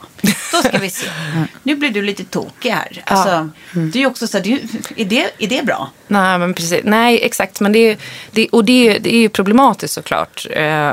[0.52, 1.08] då ska vi se.
[1.64, 3.04] Nu blir du lite tokig här.
[3.06, 4.60] Alltså, Det är ju också så här, det är,
[4.96, 5.92] är, det, är det bra?
[6.08, 6.82] Nej, men precis.
[6.84, 7.60] Nej, exakt.
[7.60, 7.98] Men det,
[8.32, 10.92] det, och det, det är ju problematiskt såklart eh,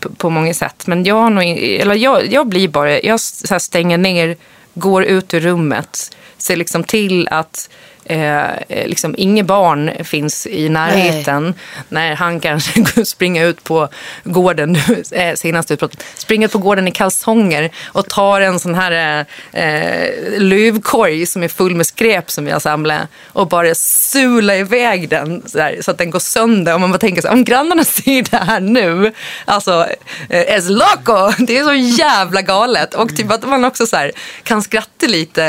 [0.00, 0.86] på, på många sätt.
[0.86, 4.36] Men jag, har nog, eller jag, jag blir bara, jag stänger ner,
[4.74, 7.70] går ut ur rummet, ser liksom till att
[8.10, 11.54] eh, eh, liksom inget barn finns i närheten.
[11.88, 13.88] När han kanske springer ut på
[14.24, 14.76] gården,
[15.12, 19.64] eh, senast utbrottet, springer ut på gården i kalsonger och tar en sån här eh,
[19.64, 25.08] eh, luvkorg som är full med skräp som vi har samlat och bara sula iväg
[25.08, 26.74] den så, där, så att den går sönder.
[26.74, 29.12] Och man bara tänker så här, om grannarna ser det här nu,
[29.44, 29.86] alltså
[30.28, 32.94] eh, es loco, det är så jävla galet.
[32.94, 35.42] Och typ att man också så här, kan skratta lite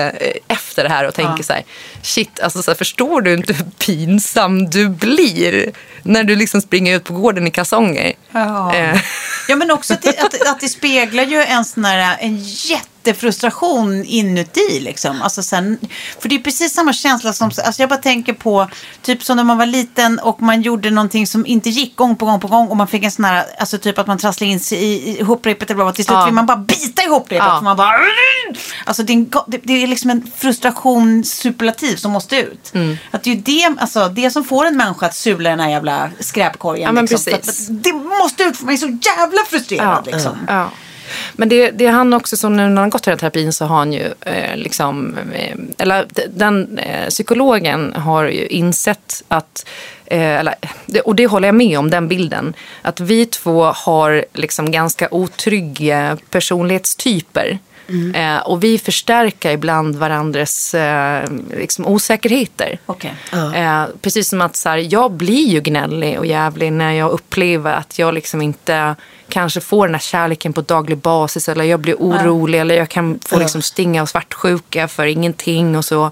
[0.47, 1.63] efter det här och tänker så här,
[2.01, 5.71] shit, alltså så här, förstår du inte hur pinsam du blir
[6.03, 8.13] när du liksom springer ut på gården i kalsonger?
[8.31, 8.75] Ja.
[8.75, 9.01] Eh,
[9.47, 14.05] Ja, men också att det, att, att det speglar ju en sån här, en jättefrustration
[14.05, 15.21] inuti liksom.
[15.21, 15.77] Alltså sen,
[16.19, 18.67] för det är precis samma känsla som, alltså jag bara tänker på,
[19.01, 22.25] typ som när man var liten och man gjorde någonting som inte gick gång på
[22.25, 24.59] gång på gång och man fick en sån här, alltså typ att man trasslade in
[24.59, 26.25] sig i, i ihoprepet eller vad till slut Ja.
[26.25, 27.47] vill man bara bita ihop repet.
[27.47, 27.61] Ja.
[27.61, 27.93] Man bara,
[28.85, 32.71] alltså det är, en, det, det är liksom en frustration superlativ som måste ut.
[32.73, 32.97] Mm.
[33.11, 35.69] Att det är ju det, alltså, det som får en människa att sula den här
[35.69, 36.95] jävla skräpkorgen.
[36.95, 37.33] Ja, liksom.
[37.33, 37.69] Precis.
[37.69, 40.37] att- det måste ut för mig är så jävla frustrerad liksom.
[40.47, 40.69] Ja.
[41.33, 43.53] Men det, det är han också, som nu när han gått i den här terapin
[43.53, 49.65] så har han ju eh, liksom, eh, eller den eh, psykologen har ju insett att,
[50.05, 50.55] eh, eller,
[51.05, 56.17] och det håller jag med om, den bilden, att vi två har liksom ganska otrygga
[56.29, 57.59] personlighetstyper.
[58.15, 62.79] Eh, och vi förstärker ibland varandras eh, liksom osäkerheter.
[62.85, 63.13] Okej.
[63.55, 67.73] Eh, precis som att så här, jag blir ju gnällig och jävlig när jag upplever
[67.73, 68.95] att jag liksom inte
[69.29, 73.19] kanske får den här kärleken på daglig basis eller jag blir orolig eller jag kan
[73.25, 76.11] få liksom stinga av svartsjuka för ingenting och så.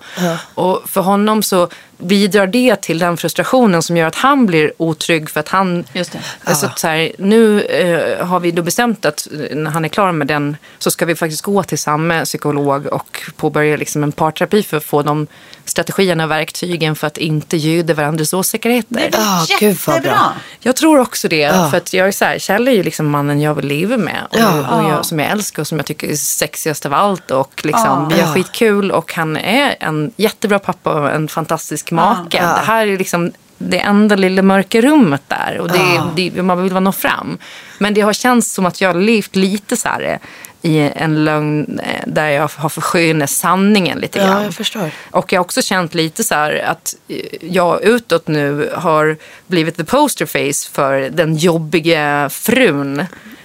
[0.54, 5.30] Och för honom så bidrar det till den frustrationen som gör att han blir otrygg
[5.30, 5.86] för att han...
[5.94, 6.20] Just det.
[6.44, 9.90] Alltså, att så här, nu eh, har vi då bestämt att eh, när han är
[9.90, 14.12] klar med den så ska vi faktiskt gå till samma psykolog och påbörja liksom en
[14.12, 15.28] parterapi för att få de
[15.70, 19.10] strategierna och verktygen för att inte ljuda varandras osäkerheter.
[19.14, 20.18] Ah, gud vad Jättebra.
[20.18, 20.34] bra.
[20.60, 21.52] Jag tror också det.
[21.72, 24.28] För att jag är så här, Kjell är ju liksom mannen jag vill leva med.
[24.30, 27.32] Och, och jag, som jag älskar och som jag tycker är sexigast av allt.
[27.32, 32.38] Och liksom, vi har skitkul och han är en jättebra pappa och en fantastisk make.
[32.40, 35.58] Det här är liksom det enda lilla mörka rummet där.
[35.60, 37.38] Och det, det, man vill nå fram.
[37.78, 40.20] Men det har känts som att jag har levt lite så här
[40.62, 44.44] i en lögn eh, där jag har förskönat sanningen lite Ja, grann.
[44.44, 44.92] jag förstår.
[45.12, 49.18] Och jag har också känt lite så här att eh, jag utåt nu har
[49.48, 53.00] blivit the poster face för den jobbiga frun.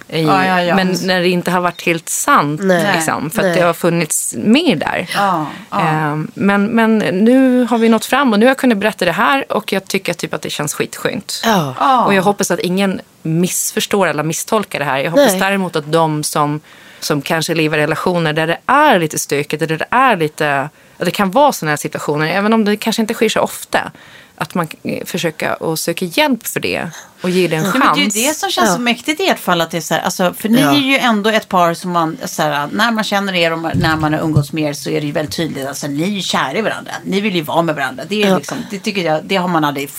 [0.09, 0.75] I, Ja, ja, ja.
[0.77, 2.61] Men när det inte har varit helt sant.
[2.65, 2.93] Nej.
[2.97, 3.51] Liksom, för Nej.
[3.51, 5.07] att det har funnits mer där.
[5.15, 5.81] Ja, ja.
[5.81, 9.13] Eh, Men, men nu har vi nått fram och nu har jag kunnat berätta det
[9.13, 11.41] här och jag tycker typ att det känns skitskönt.
[11.45, 12.05] Ja.
[12.05, 14.99] Och jag hoppas att ingen missförstår eller misstolkar det här.
[14.99, 15.41] Jag hoppas Nej.
[15.41, 16.61] däremot att de som,
[17.01, 21.11] som kanske lever i relationer där det är lite stökigt, där det är lite, det
[21.11, 23.93] kan vara sådana här situationer, även om det kanske inte sker så ofta,
[24.37, 24.69] att man
[25.05, 26.89] försöker att söka hjälp för det
[27.23, 27.85] och ge det en Ja, chans.
[27.85, 29.61] men det är ju det som känns så mäktigt i ert fall.
[29.61, 30.71] Att det är så här, alltså, för ni Ja.
[30.75, 33.97] är ju ändå ett par som man, så här, när man känner er och när
[33.97, 35.67] man har umgåtts med er så är det ju väldigt tydligt.
[35.67, 36.93] Alltså, ni är ju kära i varandra.
[37.05, 38.05] Ni vill ju vara med varandra.
[38.09, 38.37] Det, är Ja.
[38.39, 39.91] liksom, det, tycker jag, det har man aldrig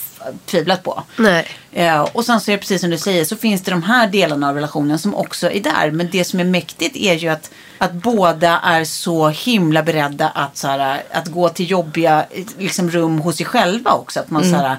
[0.46, 1.02] tvivlat på.
[1.16, 1.46] Nej.
[1.72, 4.06] Eh, och sen så är det precis som du säger så finns det de här
[4.06, 5.90] delarna av relationen som också är där.
[5.90, 10.56] Men det som är mäktigt är ju att, att båda är så himla beredda att,
[10.56, 12.24] så här, att gå till jobbiga
[12.58, 14.20] liksom, rum hos sig själva också.
[14.20, 14.76] Att man, så här,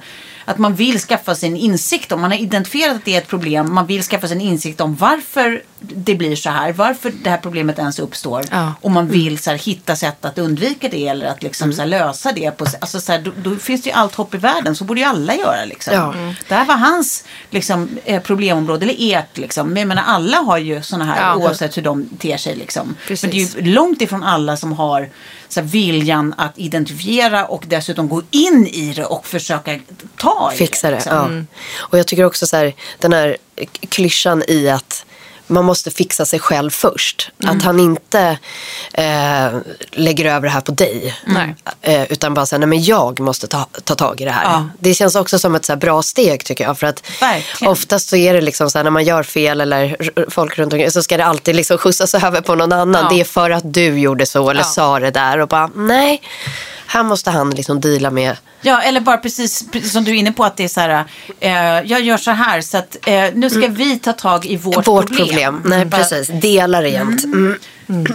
[0.50, 3.28] att man vill skaffa sig en insikt om, man har identifierat att det är ett
[3.28, 7.30] problem, man vill skaffa sig en insikt om varför det blir så här, varför det
[7.30, 8.44] här problemet ens uppstår.
[8.52, 8.74] Ja.
[8.82, 11.90] Och man vill så här, hitta sätt att undvika det eller att liksom, så här,
[11.90, 12.52] lösa det.
[12.52, 15.00] På, alltså, så här, då, då finns det ju allt hopp i världen, så borde
[15.00, 15.66] ju alla göra.
[15.66, 15.94] Liksom.
[15.94, 16.14] Ja.
[16.48, 19.38] Det här var hans liksom, eh, problemområde, eller ert.
[19.38, 19.68] Liksom.
[19.68, 21.36] Men jag menar, alla har ju sådana här Ja.
[21.36, 22.56] oavsett hur de ter sig.
[22.56, 22.96] Liksom.
[23.08, 23.24] Precis.
[23.24, 25.10] Men det är ju långt ifrån alla som har
[25.50, 29.80] så här, viljan att identifiera och dessutom gå in i det och försöka
[30.16, 30.96] ta i Fixa det.
[30.96, 31.48] liksom.
[31.48, 31.58] Ja.
[31.80, 33.38] Och jag tycker också så här, den här
[33.90, 35.06] klyschan i att
[35.48, 37.32] man måste fixa sig själv först.
[37.44, 38.38] Att han inte
[38.94, 39.48] eh,
[39.92, 41.16] lägger över det här på dig.
[41.82, 44.44] Eh, utan bara säger, nej men jag måste ta, ta tag i det här.
[44.44, 44.70] Ja.
[44.80, 46.80] Det känns också som ett så bra steg tycker jag.
[46.80, 47.72] För att Verkligen.
[47.72, 49.98] oftast så är det liksom så här när man gör fel eller
[50.30, 53.04] folk runt omkring så ska det alltid liksom skjutsas över på någon annan.
[53.04, 53.10] Ja.
[53.10, 54.66] Det är för att du gjorde så eller Ja.
[54.66, 55.38] sa det där.
[55.40, 56.22] Och bara, nej.
[56.90, 60.32] Här måste han liksom deala med Ja, eller bara precis, precis som du är inne
[60.32, 61.06] på att det är så här,
[61.40, 61.52] eh,
[61.92, 65.08] jag gör så här så att eh, nu ska vi ta tag i vårt, vårt
[65.08, 65.37] problem.
[65.66, 66.28] Nej, Bara- precis.
[66.42, 67.24] Delar det jämt.
[67.24, 67.56] Mm.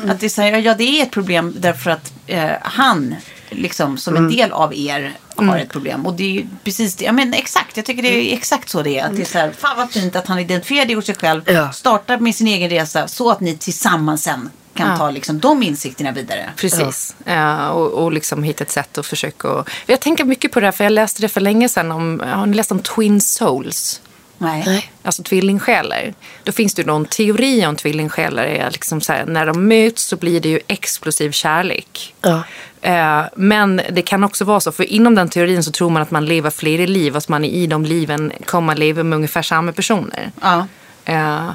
[0.09, 3.15] Att det är så här, ja det är ett problem därför att eh, han
[3.51, 4.25] liksom som Mm.
[4.31, 6.07] en del av er har ett problem.
[6.07, 8.83] Och det är ju precis det, ja men exakt, jag tycker det är exakt så
[8.83, 9.05] det är.
[9.07, 11.43] Att det är så här, fan vad fint att han identifierar det hos sig själv,
[11.47, 11.73] Ja.
[11.73, 14.97] startar med sin egen resa så att ni tillsammans sen kan Ja.
[14.97, 16.51] ta liksom de insikterna vidare.
[16.57, 17.15] Precis.
[17.27, 19.49] Eh, och, och liksom hitta ett sätt att försöka...
[19.49, 21.93] Och, jag tänker mycket på det här, för jag läste det för länge sedan.
[21.93, 24.01] Om, har ni läst om Twin Souls?
[24.43, 24.63] Nej.
[24.67, 24.91] Nej.
[25.03, 26.15] Alltså tvillingsjälar.
[26.45, 28.45] Då finns det ju någon teori om tvillingsjälar.
[28.45, 32.15] Är liksom så här, när de möts så blir det ju explosiv kärlek.
[32.21, 32.43] Ja.
[32.81, 36.11] Eh, men det kan också vara så, för inom den teorin så tror man att
[36.11, 37.17] man lever flera liv.
[37.17, 40.33] Att man i de liven kommer leva med ungefär samma personer.
[40.41, 40.67] Ja.
[41.05, 41.49] Eh,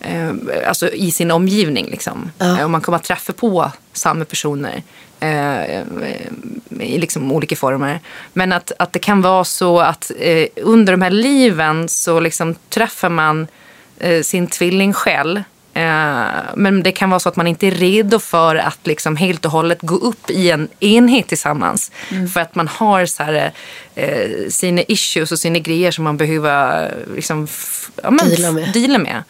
[0.00, 0.32] eh,
[0.66, 1.86] alltså i sin omgivning.
[1.90, 2.30] Liksom.
[2.38, 4.82] Eh, och man kommer att träffa på samma personer
[5.20, 5.80] eh,
[6.80, 8.00] i liksom olika former.
[8.32, 12.54] Men att, att det kan vara så att eh, under de här liven så liksom
[12.68, 13.46] träffar man
[13.98, 15.36] eh, sin tvillingsjäl.
[15.36, 15.42] Eh,
[16.54, 19.50] men det kan vara så att man inte är redo för att liksom helt och
[19.50, 21.90] hållet gå upp i en enhet tillsammans.
[22.34, 23.52] För att man har så här,
[23.94, 27.48] eh, sina issues och sina grejer som man behöver eh, liksom,
[28.02, 28.72] ja, men, Deala med.
[28.72, 29.22] deala med.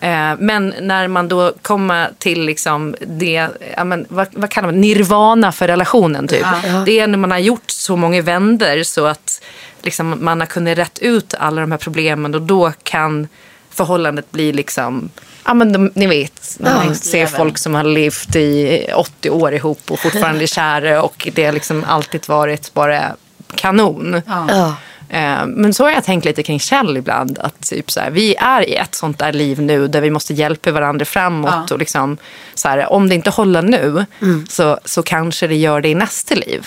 [0.00, 4.80] Eh, men när man då kommer till liksom det, ja, men, vad, vad kallar man
[4.80, 6.46] nirvana för relationen typ.
[6.86, 9.42] Det är när man har gjort så många vänder så att
[9.82, 13.28] liksom, man har kunnat rätt ut alla de här problemen och då kan
[13.70, 15.10] förhållandet bli liksom
[15.44, 19.30] Ja men de, ni vet, när man Next ser folk som har levt i 80
[19.30, 23.16] år ihop och fortfarande är kära och det har liksom alltid varit bara
[23.54, 24.22] kanon.
[24.26, 24.74] Ja.
[25.08, 27.38] Eh, Men så har jag tänkt lite kring Kjell ibland.
[27.38, 30.34] Att typ så här, vi är i ett sånt där liv nu där vi måste
[30.34, 31.50] hjälpa varandra framåt.
[31.68, 31.74] Ja.
[31.74, 32.16] Och liksom,
[32.54, 34.06] så här, om det inte håller nu
[34.48, 36.66] så, så kanske det gör det i nästa liv.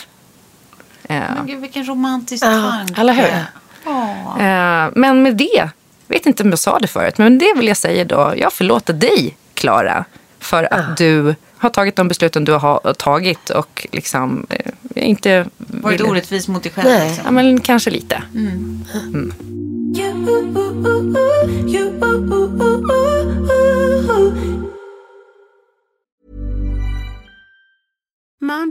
[1.10, 3.02] Eh, Men gud, vilken romantisk Ja, tanke.
[3.02, 3.44] eller hur?
[3.86, 4.36] Ja.
[4.40, 5.70] eh, men med det,
[6.08, 8.34] vet inte om jag sa det förut, men det vill jag säga då.
[8.38, 10.06] Jag förlåter dig, Klara,
[10.40, 15.46] för att du har tagit de besluten du har tagit och liksom eh, inte...
[15.58, 16.88] Varit vill- orättvis mot dig själv.
[16.90, 17.08] Nej.
[17.08, 17.26] Liksom.
[17.26, 18.24] Ja, men kanske lite.
[18.34, 18.86] Mom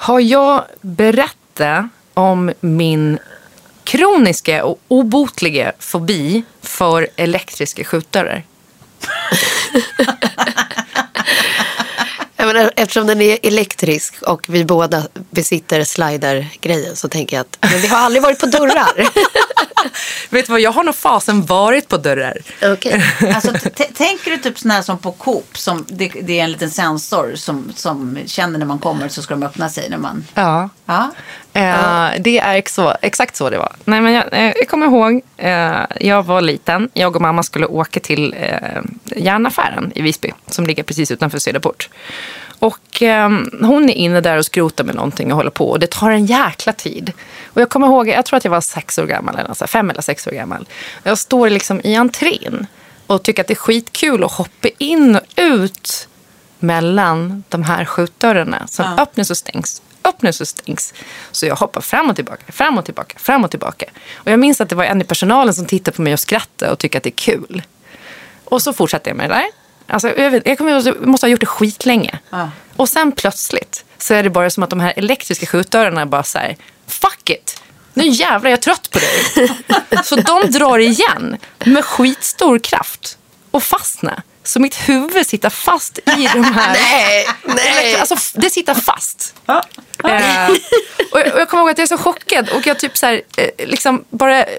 [0.00, 3.18] Har jag berättat om min
[3.84, 8.44] kroniska och obotliga fobi för elektriska skjutdörrar?
[12.48, 17.70] Jag menar, eftersom den är elektrisk och vi båda besitter slider-grejen så tänker jag att
[17.70, 19.08] men vi har aldrig varit på dörrar.
[20.30, 22.38] Vet du vad, jag har nog fasen varit på dörrar.
[22.62, 23.04] Okej.
[23.34, 23.52] Alltså,
[23.94, 27.32] tänker du typ sån här som på Coop, som det, det är en liten sensor
[27.36, 30.24] som, som känner när man kommer så ska de öppna sig när man...
[30.34, 30.68] Ja.
[30.86, 31.10] Ja.
[31.52, 33.72] Eh, Det är så, exakt så det var.
[33.84, 36.88] Nej, men jag, eh, jag kommer ihåg, eh, jag var liten.
[36.92, 38.34] Jag och mamma skulle åka till
[39.16, 41.88] järnaffären i Visby som ligger precis utanför Söderport.
[42.58, 43.28] Och eh,
[43.60, 45.70] hon är inne där och skrotar med någonting och håller på.
[45.70, 47.12] Och det tar en jäkla tid.
[47.46, 49.64] Och jag kommer ihåg, jag tror att jag var sex år gammal, eller något så
[49.64, 50.68] här, fem eller sex år gammal.
[51.02, 52.66] Jag står liksom i entrén
[53.06, 56.08] och tycker att det är skitkul att hoppa in och ut
[56.58, 59.02] mellan de här skjutdörrarna som Ja.
[59.02, 59.82] öppnas och stängs.
[60.08, 60.94] Öppnas och stängs.
[61.30, 63.86] Så jag hoppar fram och tillbaka, fram och tillbaka, fram och tillbaka.
[64.14, 66.72] Och jag minns att det var en i personalen som tittade på mig och skrattade
[66.72, 67.62] och tyckte att det är kul.
[68.44, 69.46] Och så fortsatte jag med det där.
[69.86, 72.18] Alltså, jag, vet, jag, kommer, jag måste ha gjort det skitlänge.
[72.30, 72.50] Ja.
[72.76, 76.38] Och sen plötsligt så är det bara som att de här elektriska skjutdörrarna bara så
[76.38, 76.56] här,
[76.86, 77.62] fuck it.
[77.94, 79.50] nu jävlar jag är trött på dig.
[80.04, 83.18] Så de drar igen med skitstor kraft
[83.50, 84.22] och fastnar.
[84.48, 86.72] Så mitt huvud sitter fast i de här...
[86.90, 87.96] Nej, nej.
[87.96, 89.34] Alltså, det sitter fast.
[89.46, 89.56] Eh,
[91.12, 93.06] och, jag, och jag kommer ihåg att jag är så chockad och jag typ så
[93.06, 94.44] här, eh, liksom bara...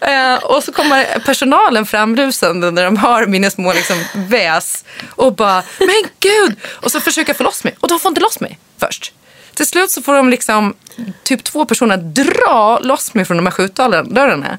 [0.00, 5.62] Eh, och så kommer personalen framrusande när de hör mina små liksom, väs och bara,
[5.78, 6.56] men gud!
[6.66, 9.12] Och så försöker jag få loss mig och de får inte loss mig först.
[9.54, 10.74] Till slut så får de liksom,
[11.22, 14.58] typ två personer dra loss mig från de här skjutdörrarna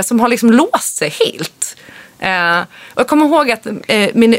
[0.00, 1.76] som har liksom låst sig helt.
[2.18, 2.60] Eh,
[2.94, 4.36] och jag kommer ihåg att eh, mina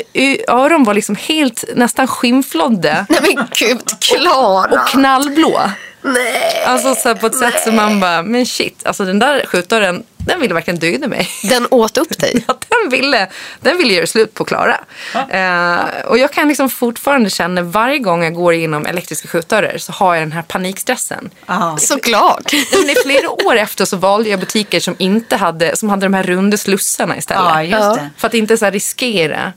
[0.47, 4.81] öron var liksom helt nästan skimflodde Nej men gud, Klara.
[4.81, 5.61] och knallblå.
[6.01, 6.63] Nej.
[6.65, 10.39] Alltså så på ett sätt som man bara, men shit, alltså den där skjutdörren, den
[10.39, 11.29] ville verkligen döda mig.
[11.43, 12.45] Den åt upp dig.
[12.47, 13.27] Ja, den ville,
[13.59, 14.79] den ville göra slut på Klara.
[15.29, 19.91] Eh, och jag kan liksom fortfarande känna varje gång jag går igenom elektriska skjutdörrar så
[19.91, 21.29] har jag den här panikstressen.
[21.45, 21.77] Ja.
[21.79, 22.53] Såklart.
[22.71, 26.13] Men i flera år efter så valde jag butiker som inte hade, som hade de
[26.13, 27.71] här runda slussarna istället.
[27.95, 28.09] Det.
[28.17, 29.53] För att inte så här riskera.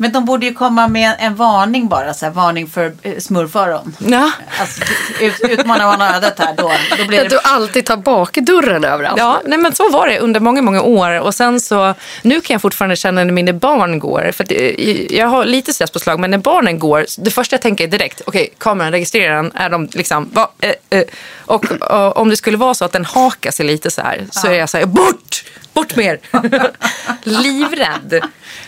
[0.00, 3.96] Men de borde ju komma med en varning bara, så här, varning för eh, smurföron.
[3.98, 4.30] Ja.
[4.60, 4.80] Alltså,
[5.20, 7.40] ut, utmanar man ödet här då, då blir Att du det...
[7.40, 9.18] alltid tar bakdörren överallt.
[9.18, 11.20] Ja, nej men så var det under många, många år.
[11.20, 14.30] Och sen så, nu kan jag fortfarande känna när mina barn går.
[14.32, 17.84] För att eh, jag har lite stresspåslag, men när barnen går, det första jag tänker
[17.84, 21.04] är direkt, okej, kameran registrerar den, är de liksom, va, eh, eh.
[21.40, 24.46] Och, och om det skulle vara så att den hakar sig lite så här, så
[24.46, 25.44] är jag så här, bort!
[25.80, 26.18] Bort med er!
[27.22, 28.20] Livrädd.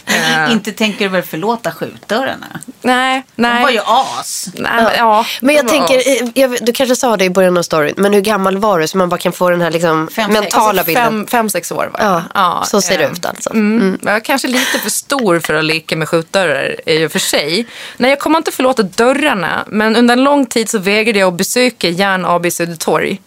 [0.06, 2.46] Eh, Inte tänker du väl förlåta skjutdörrarna?
[2.82, 3.62] nej, De nej.
[3.62, 4.48] var ju as.
[4.54, 7.62] nej men, ja, Men jag tänker, eh, jag, du kanske sa det i början av
[7.62, 10.30] storyn, men hur gammal var du så man bara kan få den här liksom Fem,
[10.32, 10.40] sex.
[10.40, 11.04] mentala Alltså, bilden?
[11.04, 12.22] fem, fem, sex år var jag.
[12.34, 13.50] Ja, så ser det eh, ut alltså.
[13.50, 13.98] Mm.
[14.02, 17.66] Jag är kanske lite för stor för att leka med skjutdörrar i och för sig.
[17.96, 21.38] Nej, jag kommer inte förlåta dörrarna, men under en lång tid så vägrade jag att
[21.38, 23.20] besöka Järn AB Södertorg.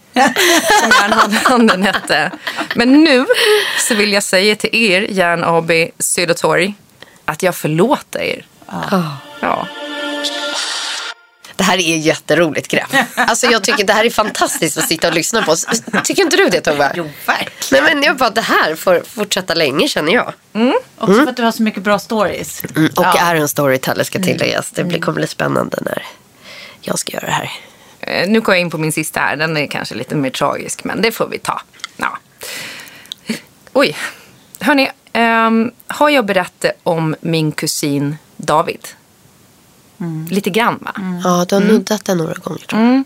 [0.80, 2.30] Som Järnhandeln hette.
[2.74, 3.26] Men nu
[3.78, 6.74] så vill jag säga till er, Järn AB Södertorg,
[7.24, 8.46] att jag förlåter er.
[9.40, 9.66] Ja.
[11.56, 12.88] Det här är jätteroligt grepp.
[13.14, 15.56] Alltså jag tycker det här är fantastiskt att sitta och lyssna på.
[16.04, 16.92] Tycker inte du det Tove?
[16.94, 17.84] Jo, verkligen.
[17.84, 20.32] Nej men jag bara, det här får fortsätta länge känner jag.
[20.98, 22.62] Också för att du har så mycket bra stories.
[22.76, 23.18] Mm, och Ja.
[23.20, 24.70] är en storyteller ska tilläggas.
[24.70, 26.02] Det blir, kommer bli spännande när
[26.80, 27.50] jag ska göra det här.
[28.06, 29.36] Eh, Nu går jag in på min sista här.
[29.36, 31.60] Den är kanske lite mer tragisk, men det får vi ta.
[31.96, 32.18] Ja.
[33.72, 33.96] Oj.
[34.60, 38.88] Hörni, ehm, har jag berättat om min kusin David?
[40.30, 40.92] Lite grann, va?
[41.24, 43.02] Ja, du har nuddat det några gånger tror jag.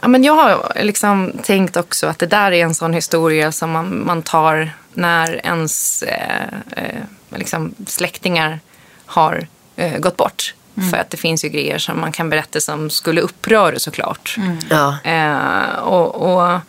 [0.00, 3.70] Ja, men jag har liksom tänkt också att det där är en sån historia som
[3.70, 8.60] man, man tar när ens eh, eh, liksom släktingar
[9.06, 9.46] har
[9.76, 10.54] eh, gått bort.
[10.90, 14.36] För att det finns ju grejer som man kan berätta som skulle uppröra såklart.
[14.70, 14.96] Ja.
[15.04, 16.60] Eh, och, och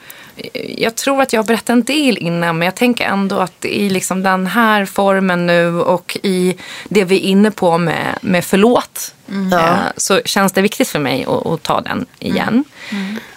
[0.77, 3.89] jag tror att jag har berättat en del innan men jag tänker ändå att i
[3.89, 6.57] liksom den här formen nu och i
[6.89, 9.15] det vi är inne på med, med förlåt
[9.51, 12.63] eh, så känns det viktigt för mig att, att ta den igen.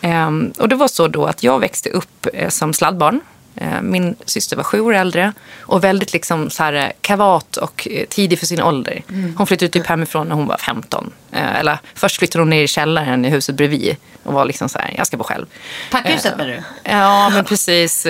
[0.01, 3.21] Eh, och det var så då att jag växte upp eh, som sladdbarn.
[3.61, 7.89] Eh, Min syster var sju år äldre och väldigt liksom så här eh, kavat och
[7.91, 9.03] eh, tidig för sin ålder.
[9.37, 11.13] Hon flyttade typ hemifrån när hon var 15.
[11.33, 14.79] Eh, Eller först flyttade hon ner i källaren i huset bredvid och var liksom så
[14.79, 15.47] här, jag ska bo själv.
[15.91, 16.63] Packhuset menar du?
[16.91, 18.07] Ja, men precis.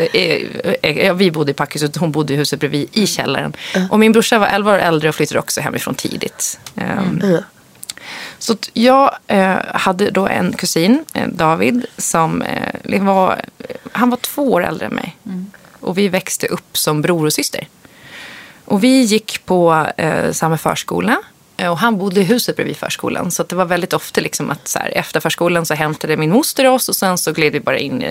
[1.15, 3.53] Vi bodde i packhuset, hon bodde i huset bredvid i källaren.
[3.91, 6.61] Och min brorsa var 11 år äldre och flyttade också hemifrån tidigt.
[8.39, 13.41] Så jag eh, hade då en kusin, eh, David, som eh, var,
[13.93, 15.17] han var två år äldre än mig.
[15.81, 17.69] Och vi växte upp som bror och syster.
[18.65, 21.17] Och vi gick på eh, samma förskola.
[21.57, 23.31] Eh, Och han bodde i huset bredvid förskolan.
[23.31, 26.67] Så det var väldigt ofta liksom att så här, efter förskolan så hämtade min moster
[26.67, 28.05] oss och sen så gled vi bara in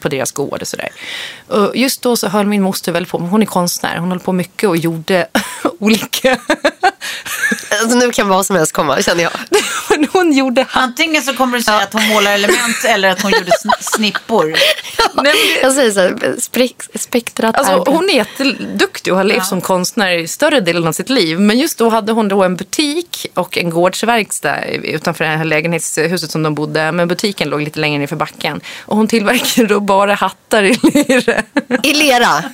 [0.00, 0.88] på deras gård och sådär.
[1.48, 4.32] Och just då så höll min moster väldigt på, hon är konstnär, hon höll på
[4.32, 5.26] mycket och gjorde
[5.78, 6.38] olika...
[7.80, 9.32] Alltså, nu kan vad som helst komma känner jag.
[10.12, 13.50] Hon gjorde Antingen så kommer du säga att hon målar element eller att hon gjorde
[13.50, 14.46] sn- snippor.
[14.46, 14.58] Nej,
[15.14, 17.92] men det- Jag säger så här, spek, spektrat Alltså, är...
[17.92, 21.40] hon är jätteduktig och har levt som konstnär i större delen av sitt liv.
[21.40, 26.30] Men just då hade hon då en butik och en gårdsverkstad utanför det här lägenhetshuset
[26.30, 26.92] som de bodde.
[26.92, 28.60] Men butiken låg lite längre ner för backen.
[28.80, 31.42] Och hon tillverkade då bara hattar i lera.
[31.82, 32.44] I lera.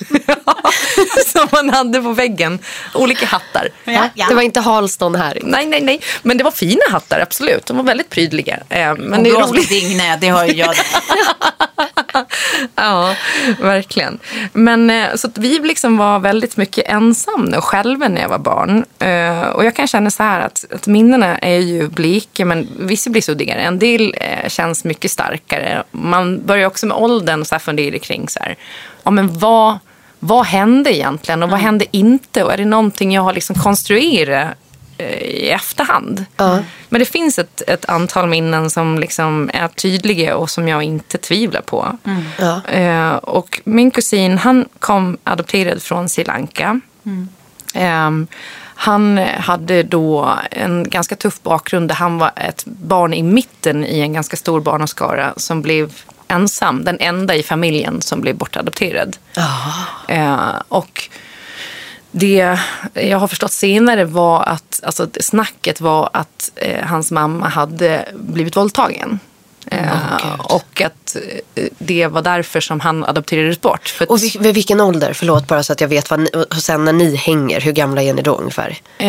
[1.27, 2.59] som man hade på väggen.
[2.95, 3.69] Olika hattar.
[3.85, 4.27] Ja, ja.
[4.29, 5.39] Det var inte Halston här.
[5.43, 6.01] Nej, nej, nej.
[6.23, 7.67] Men det var fina hattar, absolut.
[7.67, 8.59] De var väldigt prydliga.
[8.69, 9.69] Eh, Men Och det är roligt.
[9.69, 10.75] Digne, det har ju jag.
[12.75, 13.15] ja,
[13.61, 14.19] verkligen.
[14.53, 18.85] Men eh, så vi liksom var väldigt mycket ensamma och själva när jag var barn.
[18.99, 23.11] Eh, Och jag kan känna så här att, att minnena är ju blika men vissa
[23.11, 23.61] blir suddigare.
[23.61, 24.15] En del
[24.49, 25.83] känns mycket starkare.
[25.91, 28.57] Man börjar också med åldern så här fundera kring så här,
[29.03, 29.79] ja men vad,
[30.19, 32.45] vad hände egentligen och vad hände inte?
[32.45, 34.49] Och är det någonting jag har liksom konstruerat
[35.21, 36.25] i efterhand.
[36.89, 41.19] Men det finns ett, ett antal minnen som liksom är tydliga och som jag inte
[41.19, 41.99] tvivlar på.
[42.39, 42.61] Ja.
[42.65, 46.81] Eh, och min kusin han kom adopterad från Sri Lanka.
[47.75, 48.27] Ehm,
[48.79, 54.01] han hade då en ganska tuff bakgrund där han var ett barn i mitten i
[54.01, 55.93] en ganska stor barnaskara som blev
[56.29, 56.85] ensam.
[56.85, 59.17] Den enda i familjen som blev bortadopterad.
[60.09, 61.09] Eh, och
[62.19, 62.59] det
[62.95, 68.57] jag har förstått senare var att alltså, snacket var att eh, hans mamma hade blivit
[68.57, 69.19] våldtagen.
[69.67, 71.06] Eh, och att
[71.55, 73.89] eh, det var därför som han adopterades bort.
[73.89, 75.13] För Och vil- vid vilken ålder?
[75.13, 78.03] Förlåt bara så att jag vet vad ni, och sen när ni hänger, hur gamla
[78.03, 78.77] är ni då ungefär?
[78.99, 79.09] eh,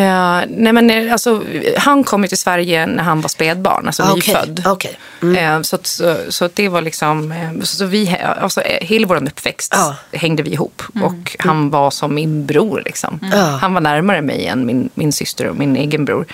[0.50, 1.44] nej men, eh, alltså,
[1.78, 4.64] han kom ju till Sverige när han var spädbarn, alltså Ah, nyfödd.
[4.66, 4.98] Okej.
[5.38, 9.96] Eh, så, så, så det var liksom, eh, så vi, alltså, hela vår uppväxt Ja.
[10.12, 10.82] hängde vi ihop.
[11.04, 12.82] Och han var som min bror.
[12.86, 13.20] Liksom.
[13.34, 13.38] Ja.
[13.62, 16.26] Han var närmare mig än min, min syster och min egen bror.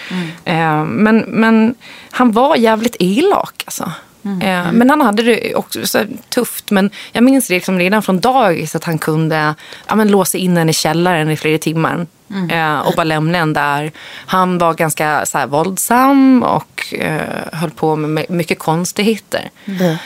[0.46, 1.76] Eh, men, men
[2.12, 3.64] han var jävligt elak.
[3.66, 3.92] Alltså.
[4.26, 6.72] Eh, Men han hade det också tufft.
[6.72, 9.56] Men jag minns liksom redan från dagis att han kunde
[9.88, 12.06] ja, men låsa in en i källaren i flera timmar.
[12.52, 13.92] Eh, och bara lämna en där.
[14.26, 17.22] Han var ganska så här, våldsam och eh,
[17.54, 19.50] höll på med my- mycket konstigheter.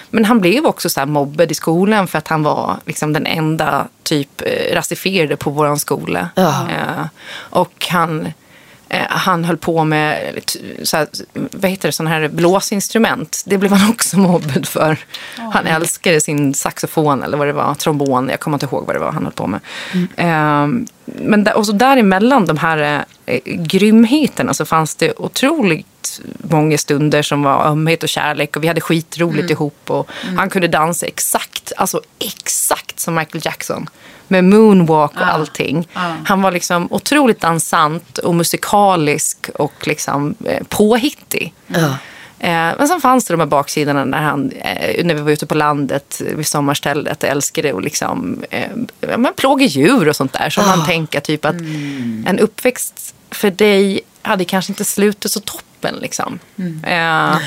[0.09, 3.25] Men han blev också så här, mobbad i skolan för att han var liksom, den
[3.25, 6.29] enda typ eh, rasifierade på vår skola.
[6.69, 7.05] Eh,
[7.35, 8.33] och han
[9.09, 10.39] han höll på med
[10.83, 13.43] så här, vad heter det, sån här blåsinstrument.
[13.45, 14.97] Det blev han också mobbad för.
[15.53, 18.29] Han älskade sin saxofon eller vad det var, trombon.
[18.29, 19.59] Jag kommer inte ihåg vad det var han höll på med.
[20.15, 20.67] Eh,
[21.03, 27.21] men där, och så däremellan de här eh, grymheterna så fanns det otroligt många stunder
[27.21, 31.71] som var ömhet och kärlek och vi hade skitroligt ihop och han kunde dansa exakt,
[31.77, 33.89] alltså exakt som Michael Jackson
[34.27, 35.87] med moonwalk och allting.
[36.25, 41.53] Han var liksom otroligt dansant och musikalisk och liksom eh, påhittig.
[42.39, 45.45] Eh, men sen fanns det de här baksidorna när, han, eh, när vi var ute
[45.45, 48.43] på landet vid sommarstället och älskade att liksom,
[49.17, 50.49] men plåga djur och sånt där.
[50.49, 51.55] Så man tänker typ att
[52.25, 55.95] en uppväxt för dig hade kanske inte slutat så toppen.
[56.01, 56.39] Liksom.
[56.83, 57.37] Eh,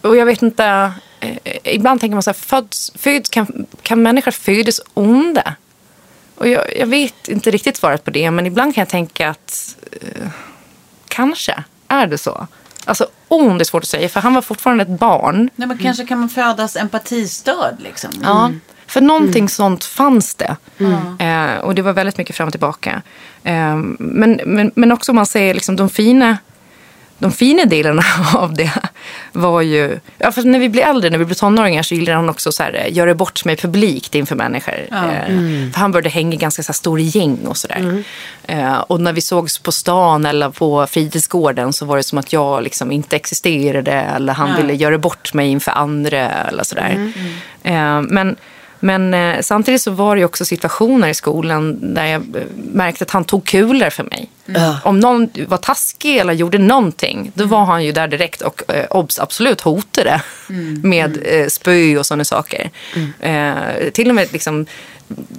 [0.00, 4.30] och jag vet inte, eh, ibland tänker man så här, föds, föds, kan, kan människor
[4.30, 5.54] födas onda?
[6.34, 9.76] Och jag, jag vet inte riktigt svaret på det, men ibland kan jag tänka att
[9.92, 10.28] eh,
[11.08, 12.46] kanske är det så.
[12.84, 15.50] Alltså ond är svårt att säga, för han var fortfarande ett barn.
[15.56, 18.10] Nej, men kanske kan man födas empatistörd liksom.
[18.22, 18.52] Ja,
[18.86, 20.56] för någonting sånt fanns det.
[21.24, 23.02] Eh, och det var väldigt mycket fram och tillbaka.
[23.42, 26.38] Eh, men, men, men också om man säger liksom de fina
[27.18, 28.02] de fina delarna
[28.34, 28.72] av det
[29.32, 30.00] var ju...
[30.18, 32.62] Ja, för när vi blir äldre, när vi blir tonåringar så gillar han också så
[32.62, 34.74] här, eh, göra bort mig publikt inför människor.
[34.92, 35.26] Eh,
[35.72, 38.04] För han började hänga i ganska så här, stora gäng och sådär.
[38.42, 42.32] Eh, och när vi sågs på stan eller på fritidsgården så var det som att
[42.32, 47.12] jag liksom inte existerade eller han ville göra bort mig inför andra eller sådär.
[47.62, 48.36] Eh, men
[48.86, 53.04] men eh, samtidigt så var det ju också situationer i skolan där jag eh, märkte
[53.04, 54.30] att han tog kulor för mig.
[54.84, 58.86] Om någon var taskig eller gjorde någonting, då var han ju där direkt och eh,
[58.90, 60.22] obs, absolut hotade
[60.82, 62.70] med eh, spö och sådana saker.
[63.20, 64.66] Eh, till och med liksom,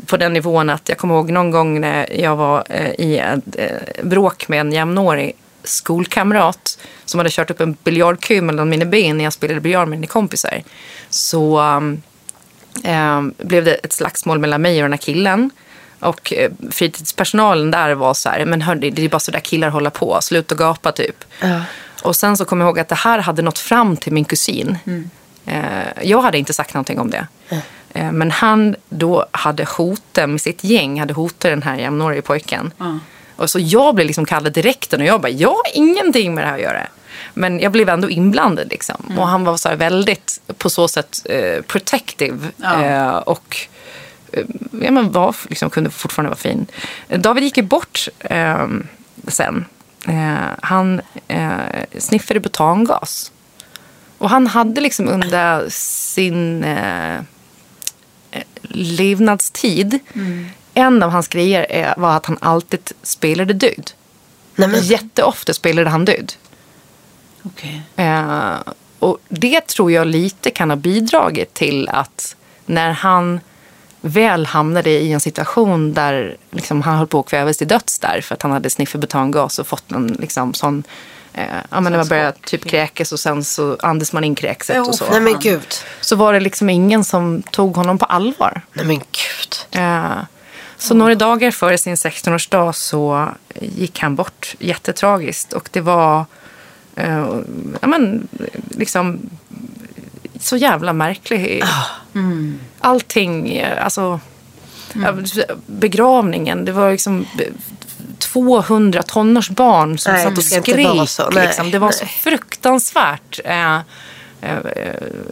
[0.06, 3.56] på den nivån att jag kommer ihåg någon gång när jag var eh, i ett
[3.56, 9.18] eh, bråk med en jämnårig skolkamrat som hade kört upp en biljardkö mellan mina ben
[9.18, 10.64] när jag spelade biljard med mina kompisar.
[11.10, 12.02] Så um,
[12.84, 15.50] eh, blev det ett slagsmål mellan mig och den här killen.
[16.00, 19.70] Och eh, fritidspersonalen där var så här, men hörni, det är bara så där killar
[19.70, 21.24] håller på, sluta gapa typ.
[22.04, 24.78] Och sen så kom jag ihåg att det här hade nått fram till min kusin.
[25.46, 25.62] Eh,
[26.04, 27.28] jag hade inte sagt någonting om det.
[27.94, 32.72] Eh, men han då hade hotat med sitt gäng, hade hotat den här jämnåriga pojken.
[33.36, 36.48] Och så jag blev liksom kallad direkt och jag bara, jag har ingenting med det
[36.48, 36.88] här att göra.
[37.34, 39.18] Men jag blev ändå inblandad liksom.
[39.18, 42.48] Och han var så här väldigt, på så sätt, eh, protective.
[42.64, 43.58] Eh, och
[44.32, 44.46] eh,
[44.82, 46.68] ja, men var, liksom, kunde fortfarande vara fin.
[47.08, 48.68] David gick ju bort eh,
[49.28, 49.66] sen.
[50.08, 51.58] Eh, han eh,
[51.98, 53.32] sniffade butangas.
[54.18, 57.20] Och han hade liksom under sin eh,
[58.62, 60.00] levnadstid,
[60.74, 63.92] en av hans grejer är, var att han alltid spelade död.
[64.82, 66.34] Jätteofta spelade han död.
[67.54, 67.82] Okej.
[67.96, 68.56] Eh,
[69.00, 72.36] och det tror jag lite kan ha bidragit till att
[72.66, 73.40] när han
[74.02, 78.22] väl hamnade i en situation där liksom, han höll på att kvävas till döds där
[78.22, 80.84] för att han hade sniffat butangas och fått en liksom, sån
[81.38, 84.88] Eh, ja, men när man började typ kräkas och sen så andas man in kräkset
[84.88, 85.06] och så.
[85.12, 85.74] Nej men gud.
[86.02, 88.62] Så var det liksom ingen som tog honom på allvar.
[88.74, 89.82] Nej men gud.
[89.82, 90.18] Eh,
[90.78, 93.30] så några dagar före sin 16-årsdag så
[93.62, 95.54] gick han bort jättetragiskt.
[95.54, 96.26] Och det var
[96.98, 97.40] eh,
[97.82, 98.28] ja, men,
[98.70, 99.20] liksom,
[100.40, 101.66] så jävla märkligt.
[102.16, 102.60] Mm.
[102.80, 104.20] Allting, eh, alltså
[105.66, 107.26] begravningen, det var liksom
[108.20, 111.10] 200 tonårsbarn som Nej, satt och skrek.
[111.10, 111.30] så.
[111.30, 111.72] Liksom.
[111.72, 112.14] Det var så nej.
[112.24, 113.76] fruktansvärt eh,
[114.42, 114.58] eh,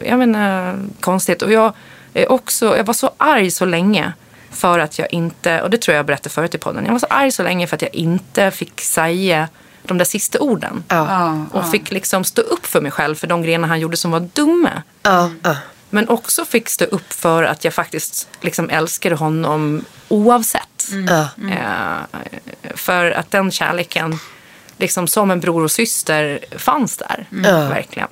[0.04, 1.42] jag menar, konstigt.
[1.42, 1.72] Och jag,
[2.14, 4.12] är också, jag var så arg så länge
[4.50, 6.98] för att jag inte, och det tror jag jag berättade förut i podden, jag var
[6.98, 9.48] så arg så länge för att jag inte fick säga
[9.88, 10.84] de där sista orden.
[10.88, 14.10] Ja, Och fick liksom stå upp för mig själv för de grejerna han gjorde som
[14.10, 14.82] var dumma.
[15.02, 15.56] Ja, ja.
[15.90, 20.88] Men också fick stå upp för att jag faktiskt liksom älskade honom oavsett.
[21.08, 21.28] Ja.
[21.50, 22.20] Eh,
[22.74, 24.18] för att den kärleken,
[24.78, 27.26] liksom som en bror och syster, fanns där.
[27.30, 27.68] Ja.
[27.68, 28.08] Verkligen.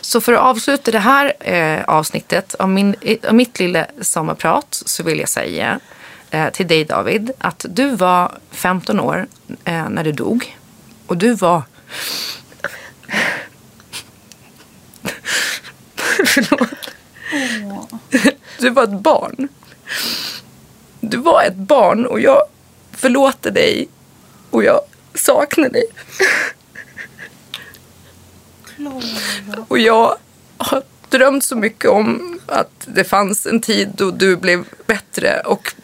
[0.00, 2.94] Så för att avsluta det här eh, avsnittet av, min,
[3.28, 5.80] av mitt lilla sommarprat så vill jag säga
[6.52, 9.26] till dig David att du var 15 år
[9.64, 10.56] eh, när du dog.
[11.06, 11.62] Och du var...
[16.24, 16.68] Förlåt.
[18.58, 19.48] Du var ett barn.
[21.00, 22.42] Du var ett barn och jag
[22.92, 23.88] förlåter dig
[24.50, 24.80] och jag
[25.14, 25.84] saknar dig.
[29.68, 30.16] Och jag
[30.58, 35.74] har drömt så mycket om att det fanns en tid då du blev bättre och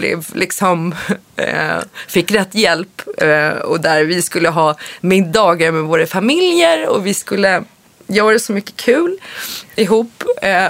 [0.00, 0.94] blev liksom,
[1.36, 1.78] eh,
[2.08, 7.14] fick rätt hjälp eh, och där vi skulle ha middagar med våra familjer och vi
[7.14, 7.64] skulle
[8.06, 9.18] göra så mycket kul
[9.76, 10.24] ihop.
[10.42, 10.68] Eh,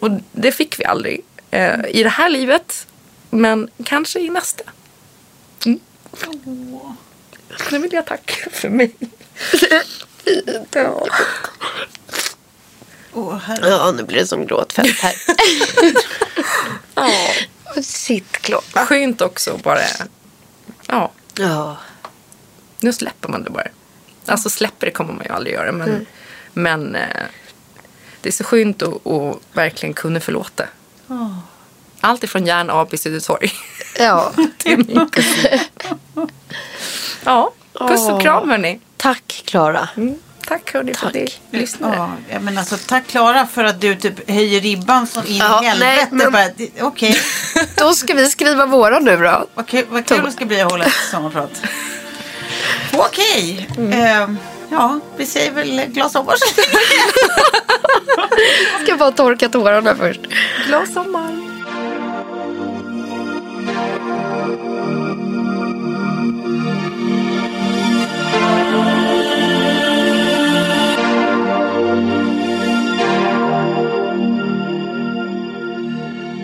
[0.00, 1.20] och det fick vi aldrig
[1.50, 2.86] eh, i det här livet,
[3.30, 4.64] men kanske i nästa.
[5.66, 5.80] Mm.
[7.70, 8.94] Nu vill jag tacka för mig.
[10.74, 11.06] Ja.
[13.14, 13.68] Åh, herre.
[13.68, 15.14] ja, nu blir det som gråtfält här.
[17.82, 18.86] Sitt klocka.
[18.86, 19.78] Skönt också bara.
[20.86, 21.76] Ja, Ja.
[22.80, 23.66] nu släpper man det bara.
[24.26, 25.72] Alltså släpper det kommer man ju aldrig göra.
[25.72, 26.06] Men,
[26.52, 27.06] men eh,
[28.20, 30.64] det är så skönt att, att verkligen kunna förlåta.
[32.00, 33.52] Allt ifrån järn AB Södertorg
[33.98, 34.32] ja.
[34.58, 35.58] till min kusin.
[37.24, 38.80] Ja, puss och kram hörni.
[38.96, 39.88] Tack Klara.
[39.96, 40.14] Mm,
[40.46, 42.08] tack hörni för att ni lyssnade.
[42.30, 45.66] Ja, men alltså, tack Klara för att du typ höjer ribban så in Ja, i
[45.66, 46.06] helvete.
[46.10, 47.20] men- det- Okej,
[47.76, 49.46] Då ska vi skriva våra nu då.
[49.54, 51.62] vad kul, vad kul det ska bli att hålla ett sommarprat.
[52.92, 54.28] Okej, eh,
[54.70, 56.34] ja vi säger väl glad sommar.
[58.84, 60.20] Ska bara torka tårarna först.
[60.66, 61.41] Glad sommar.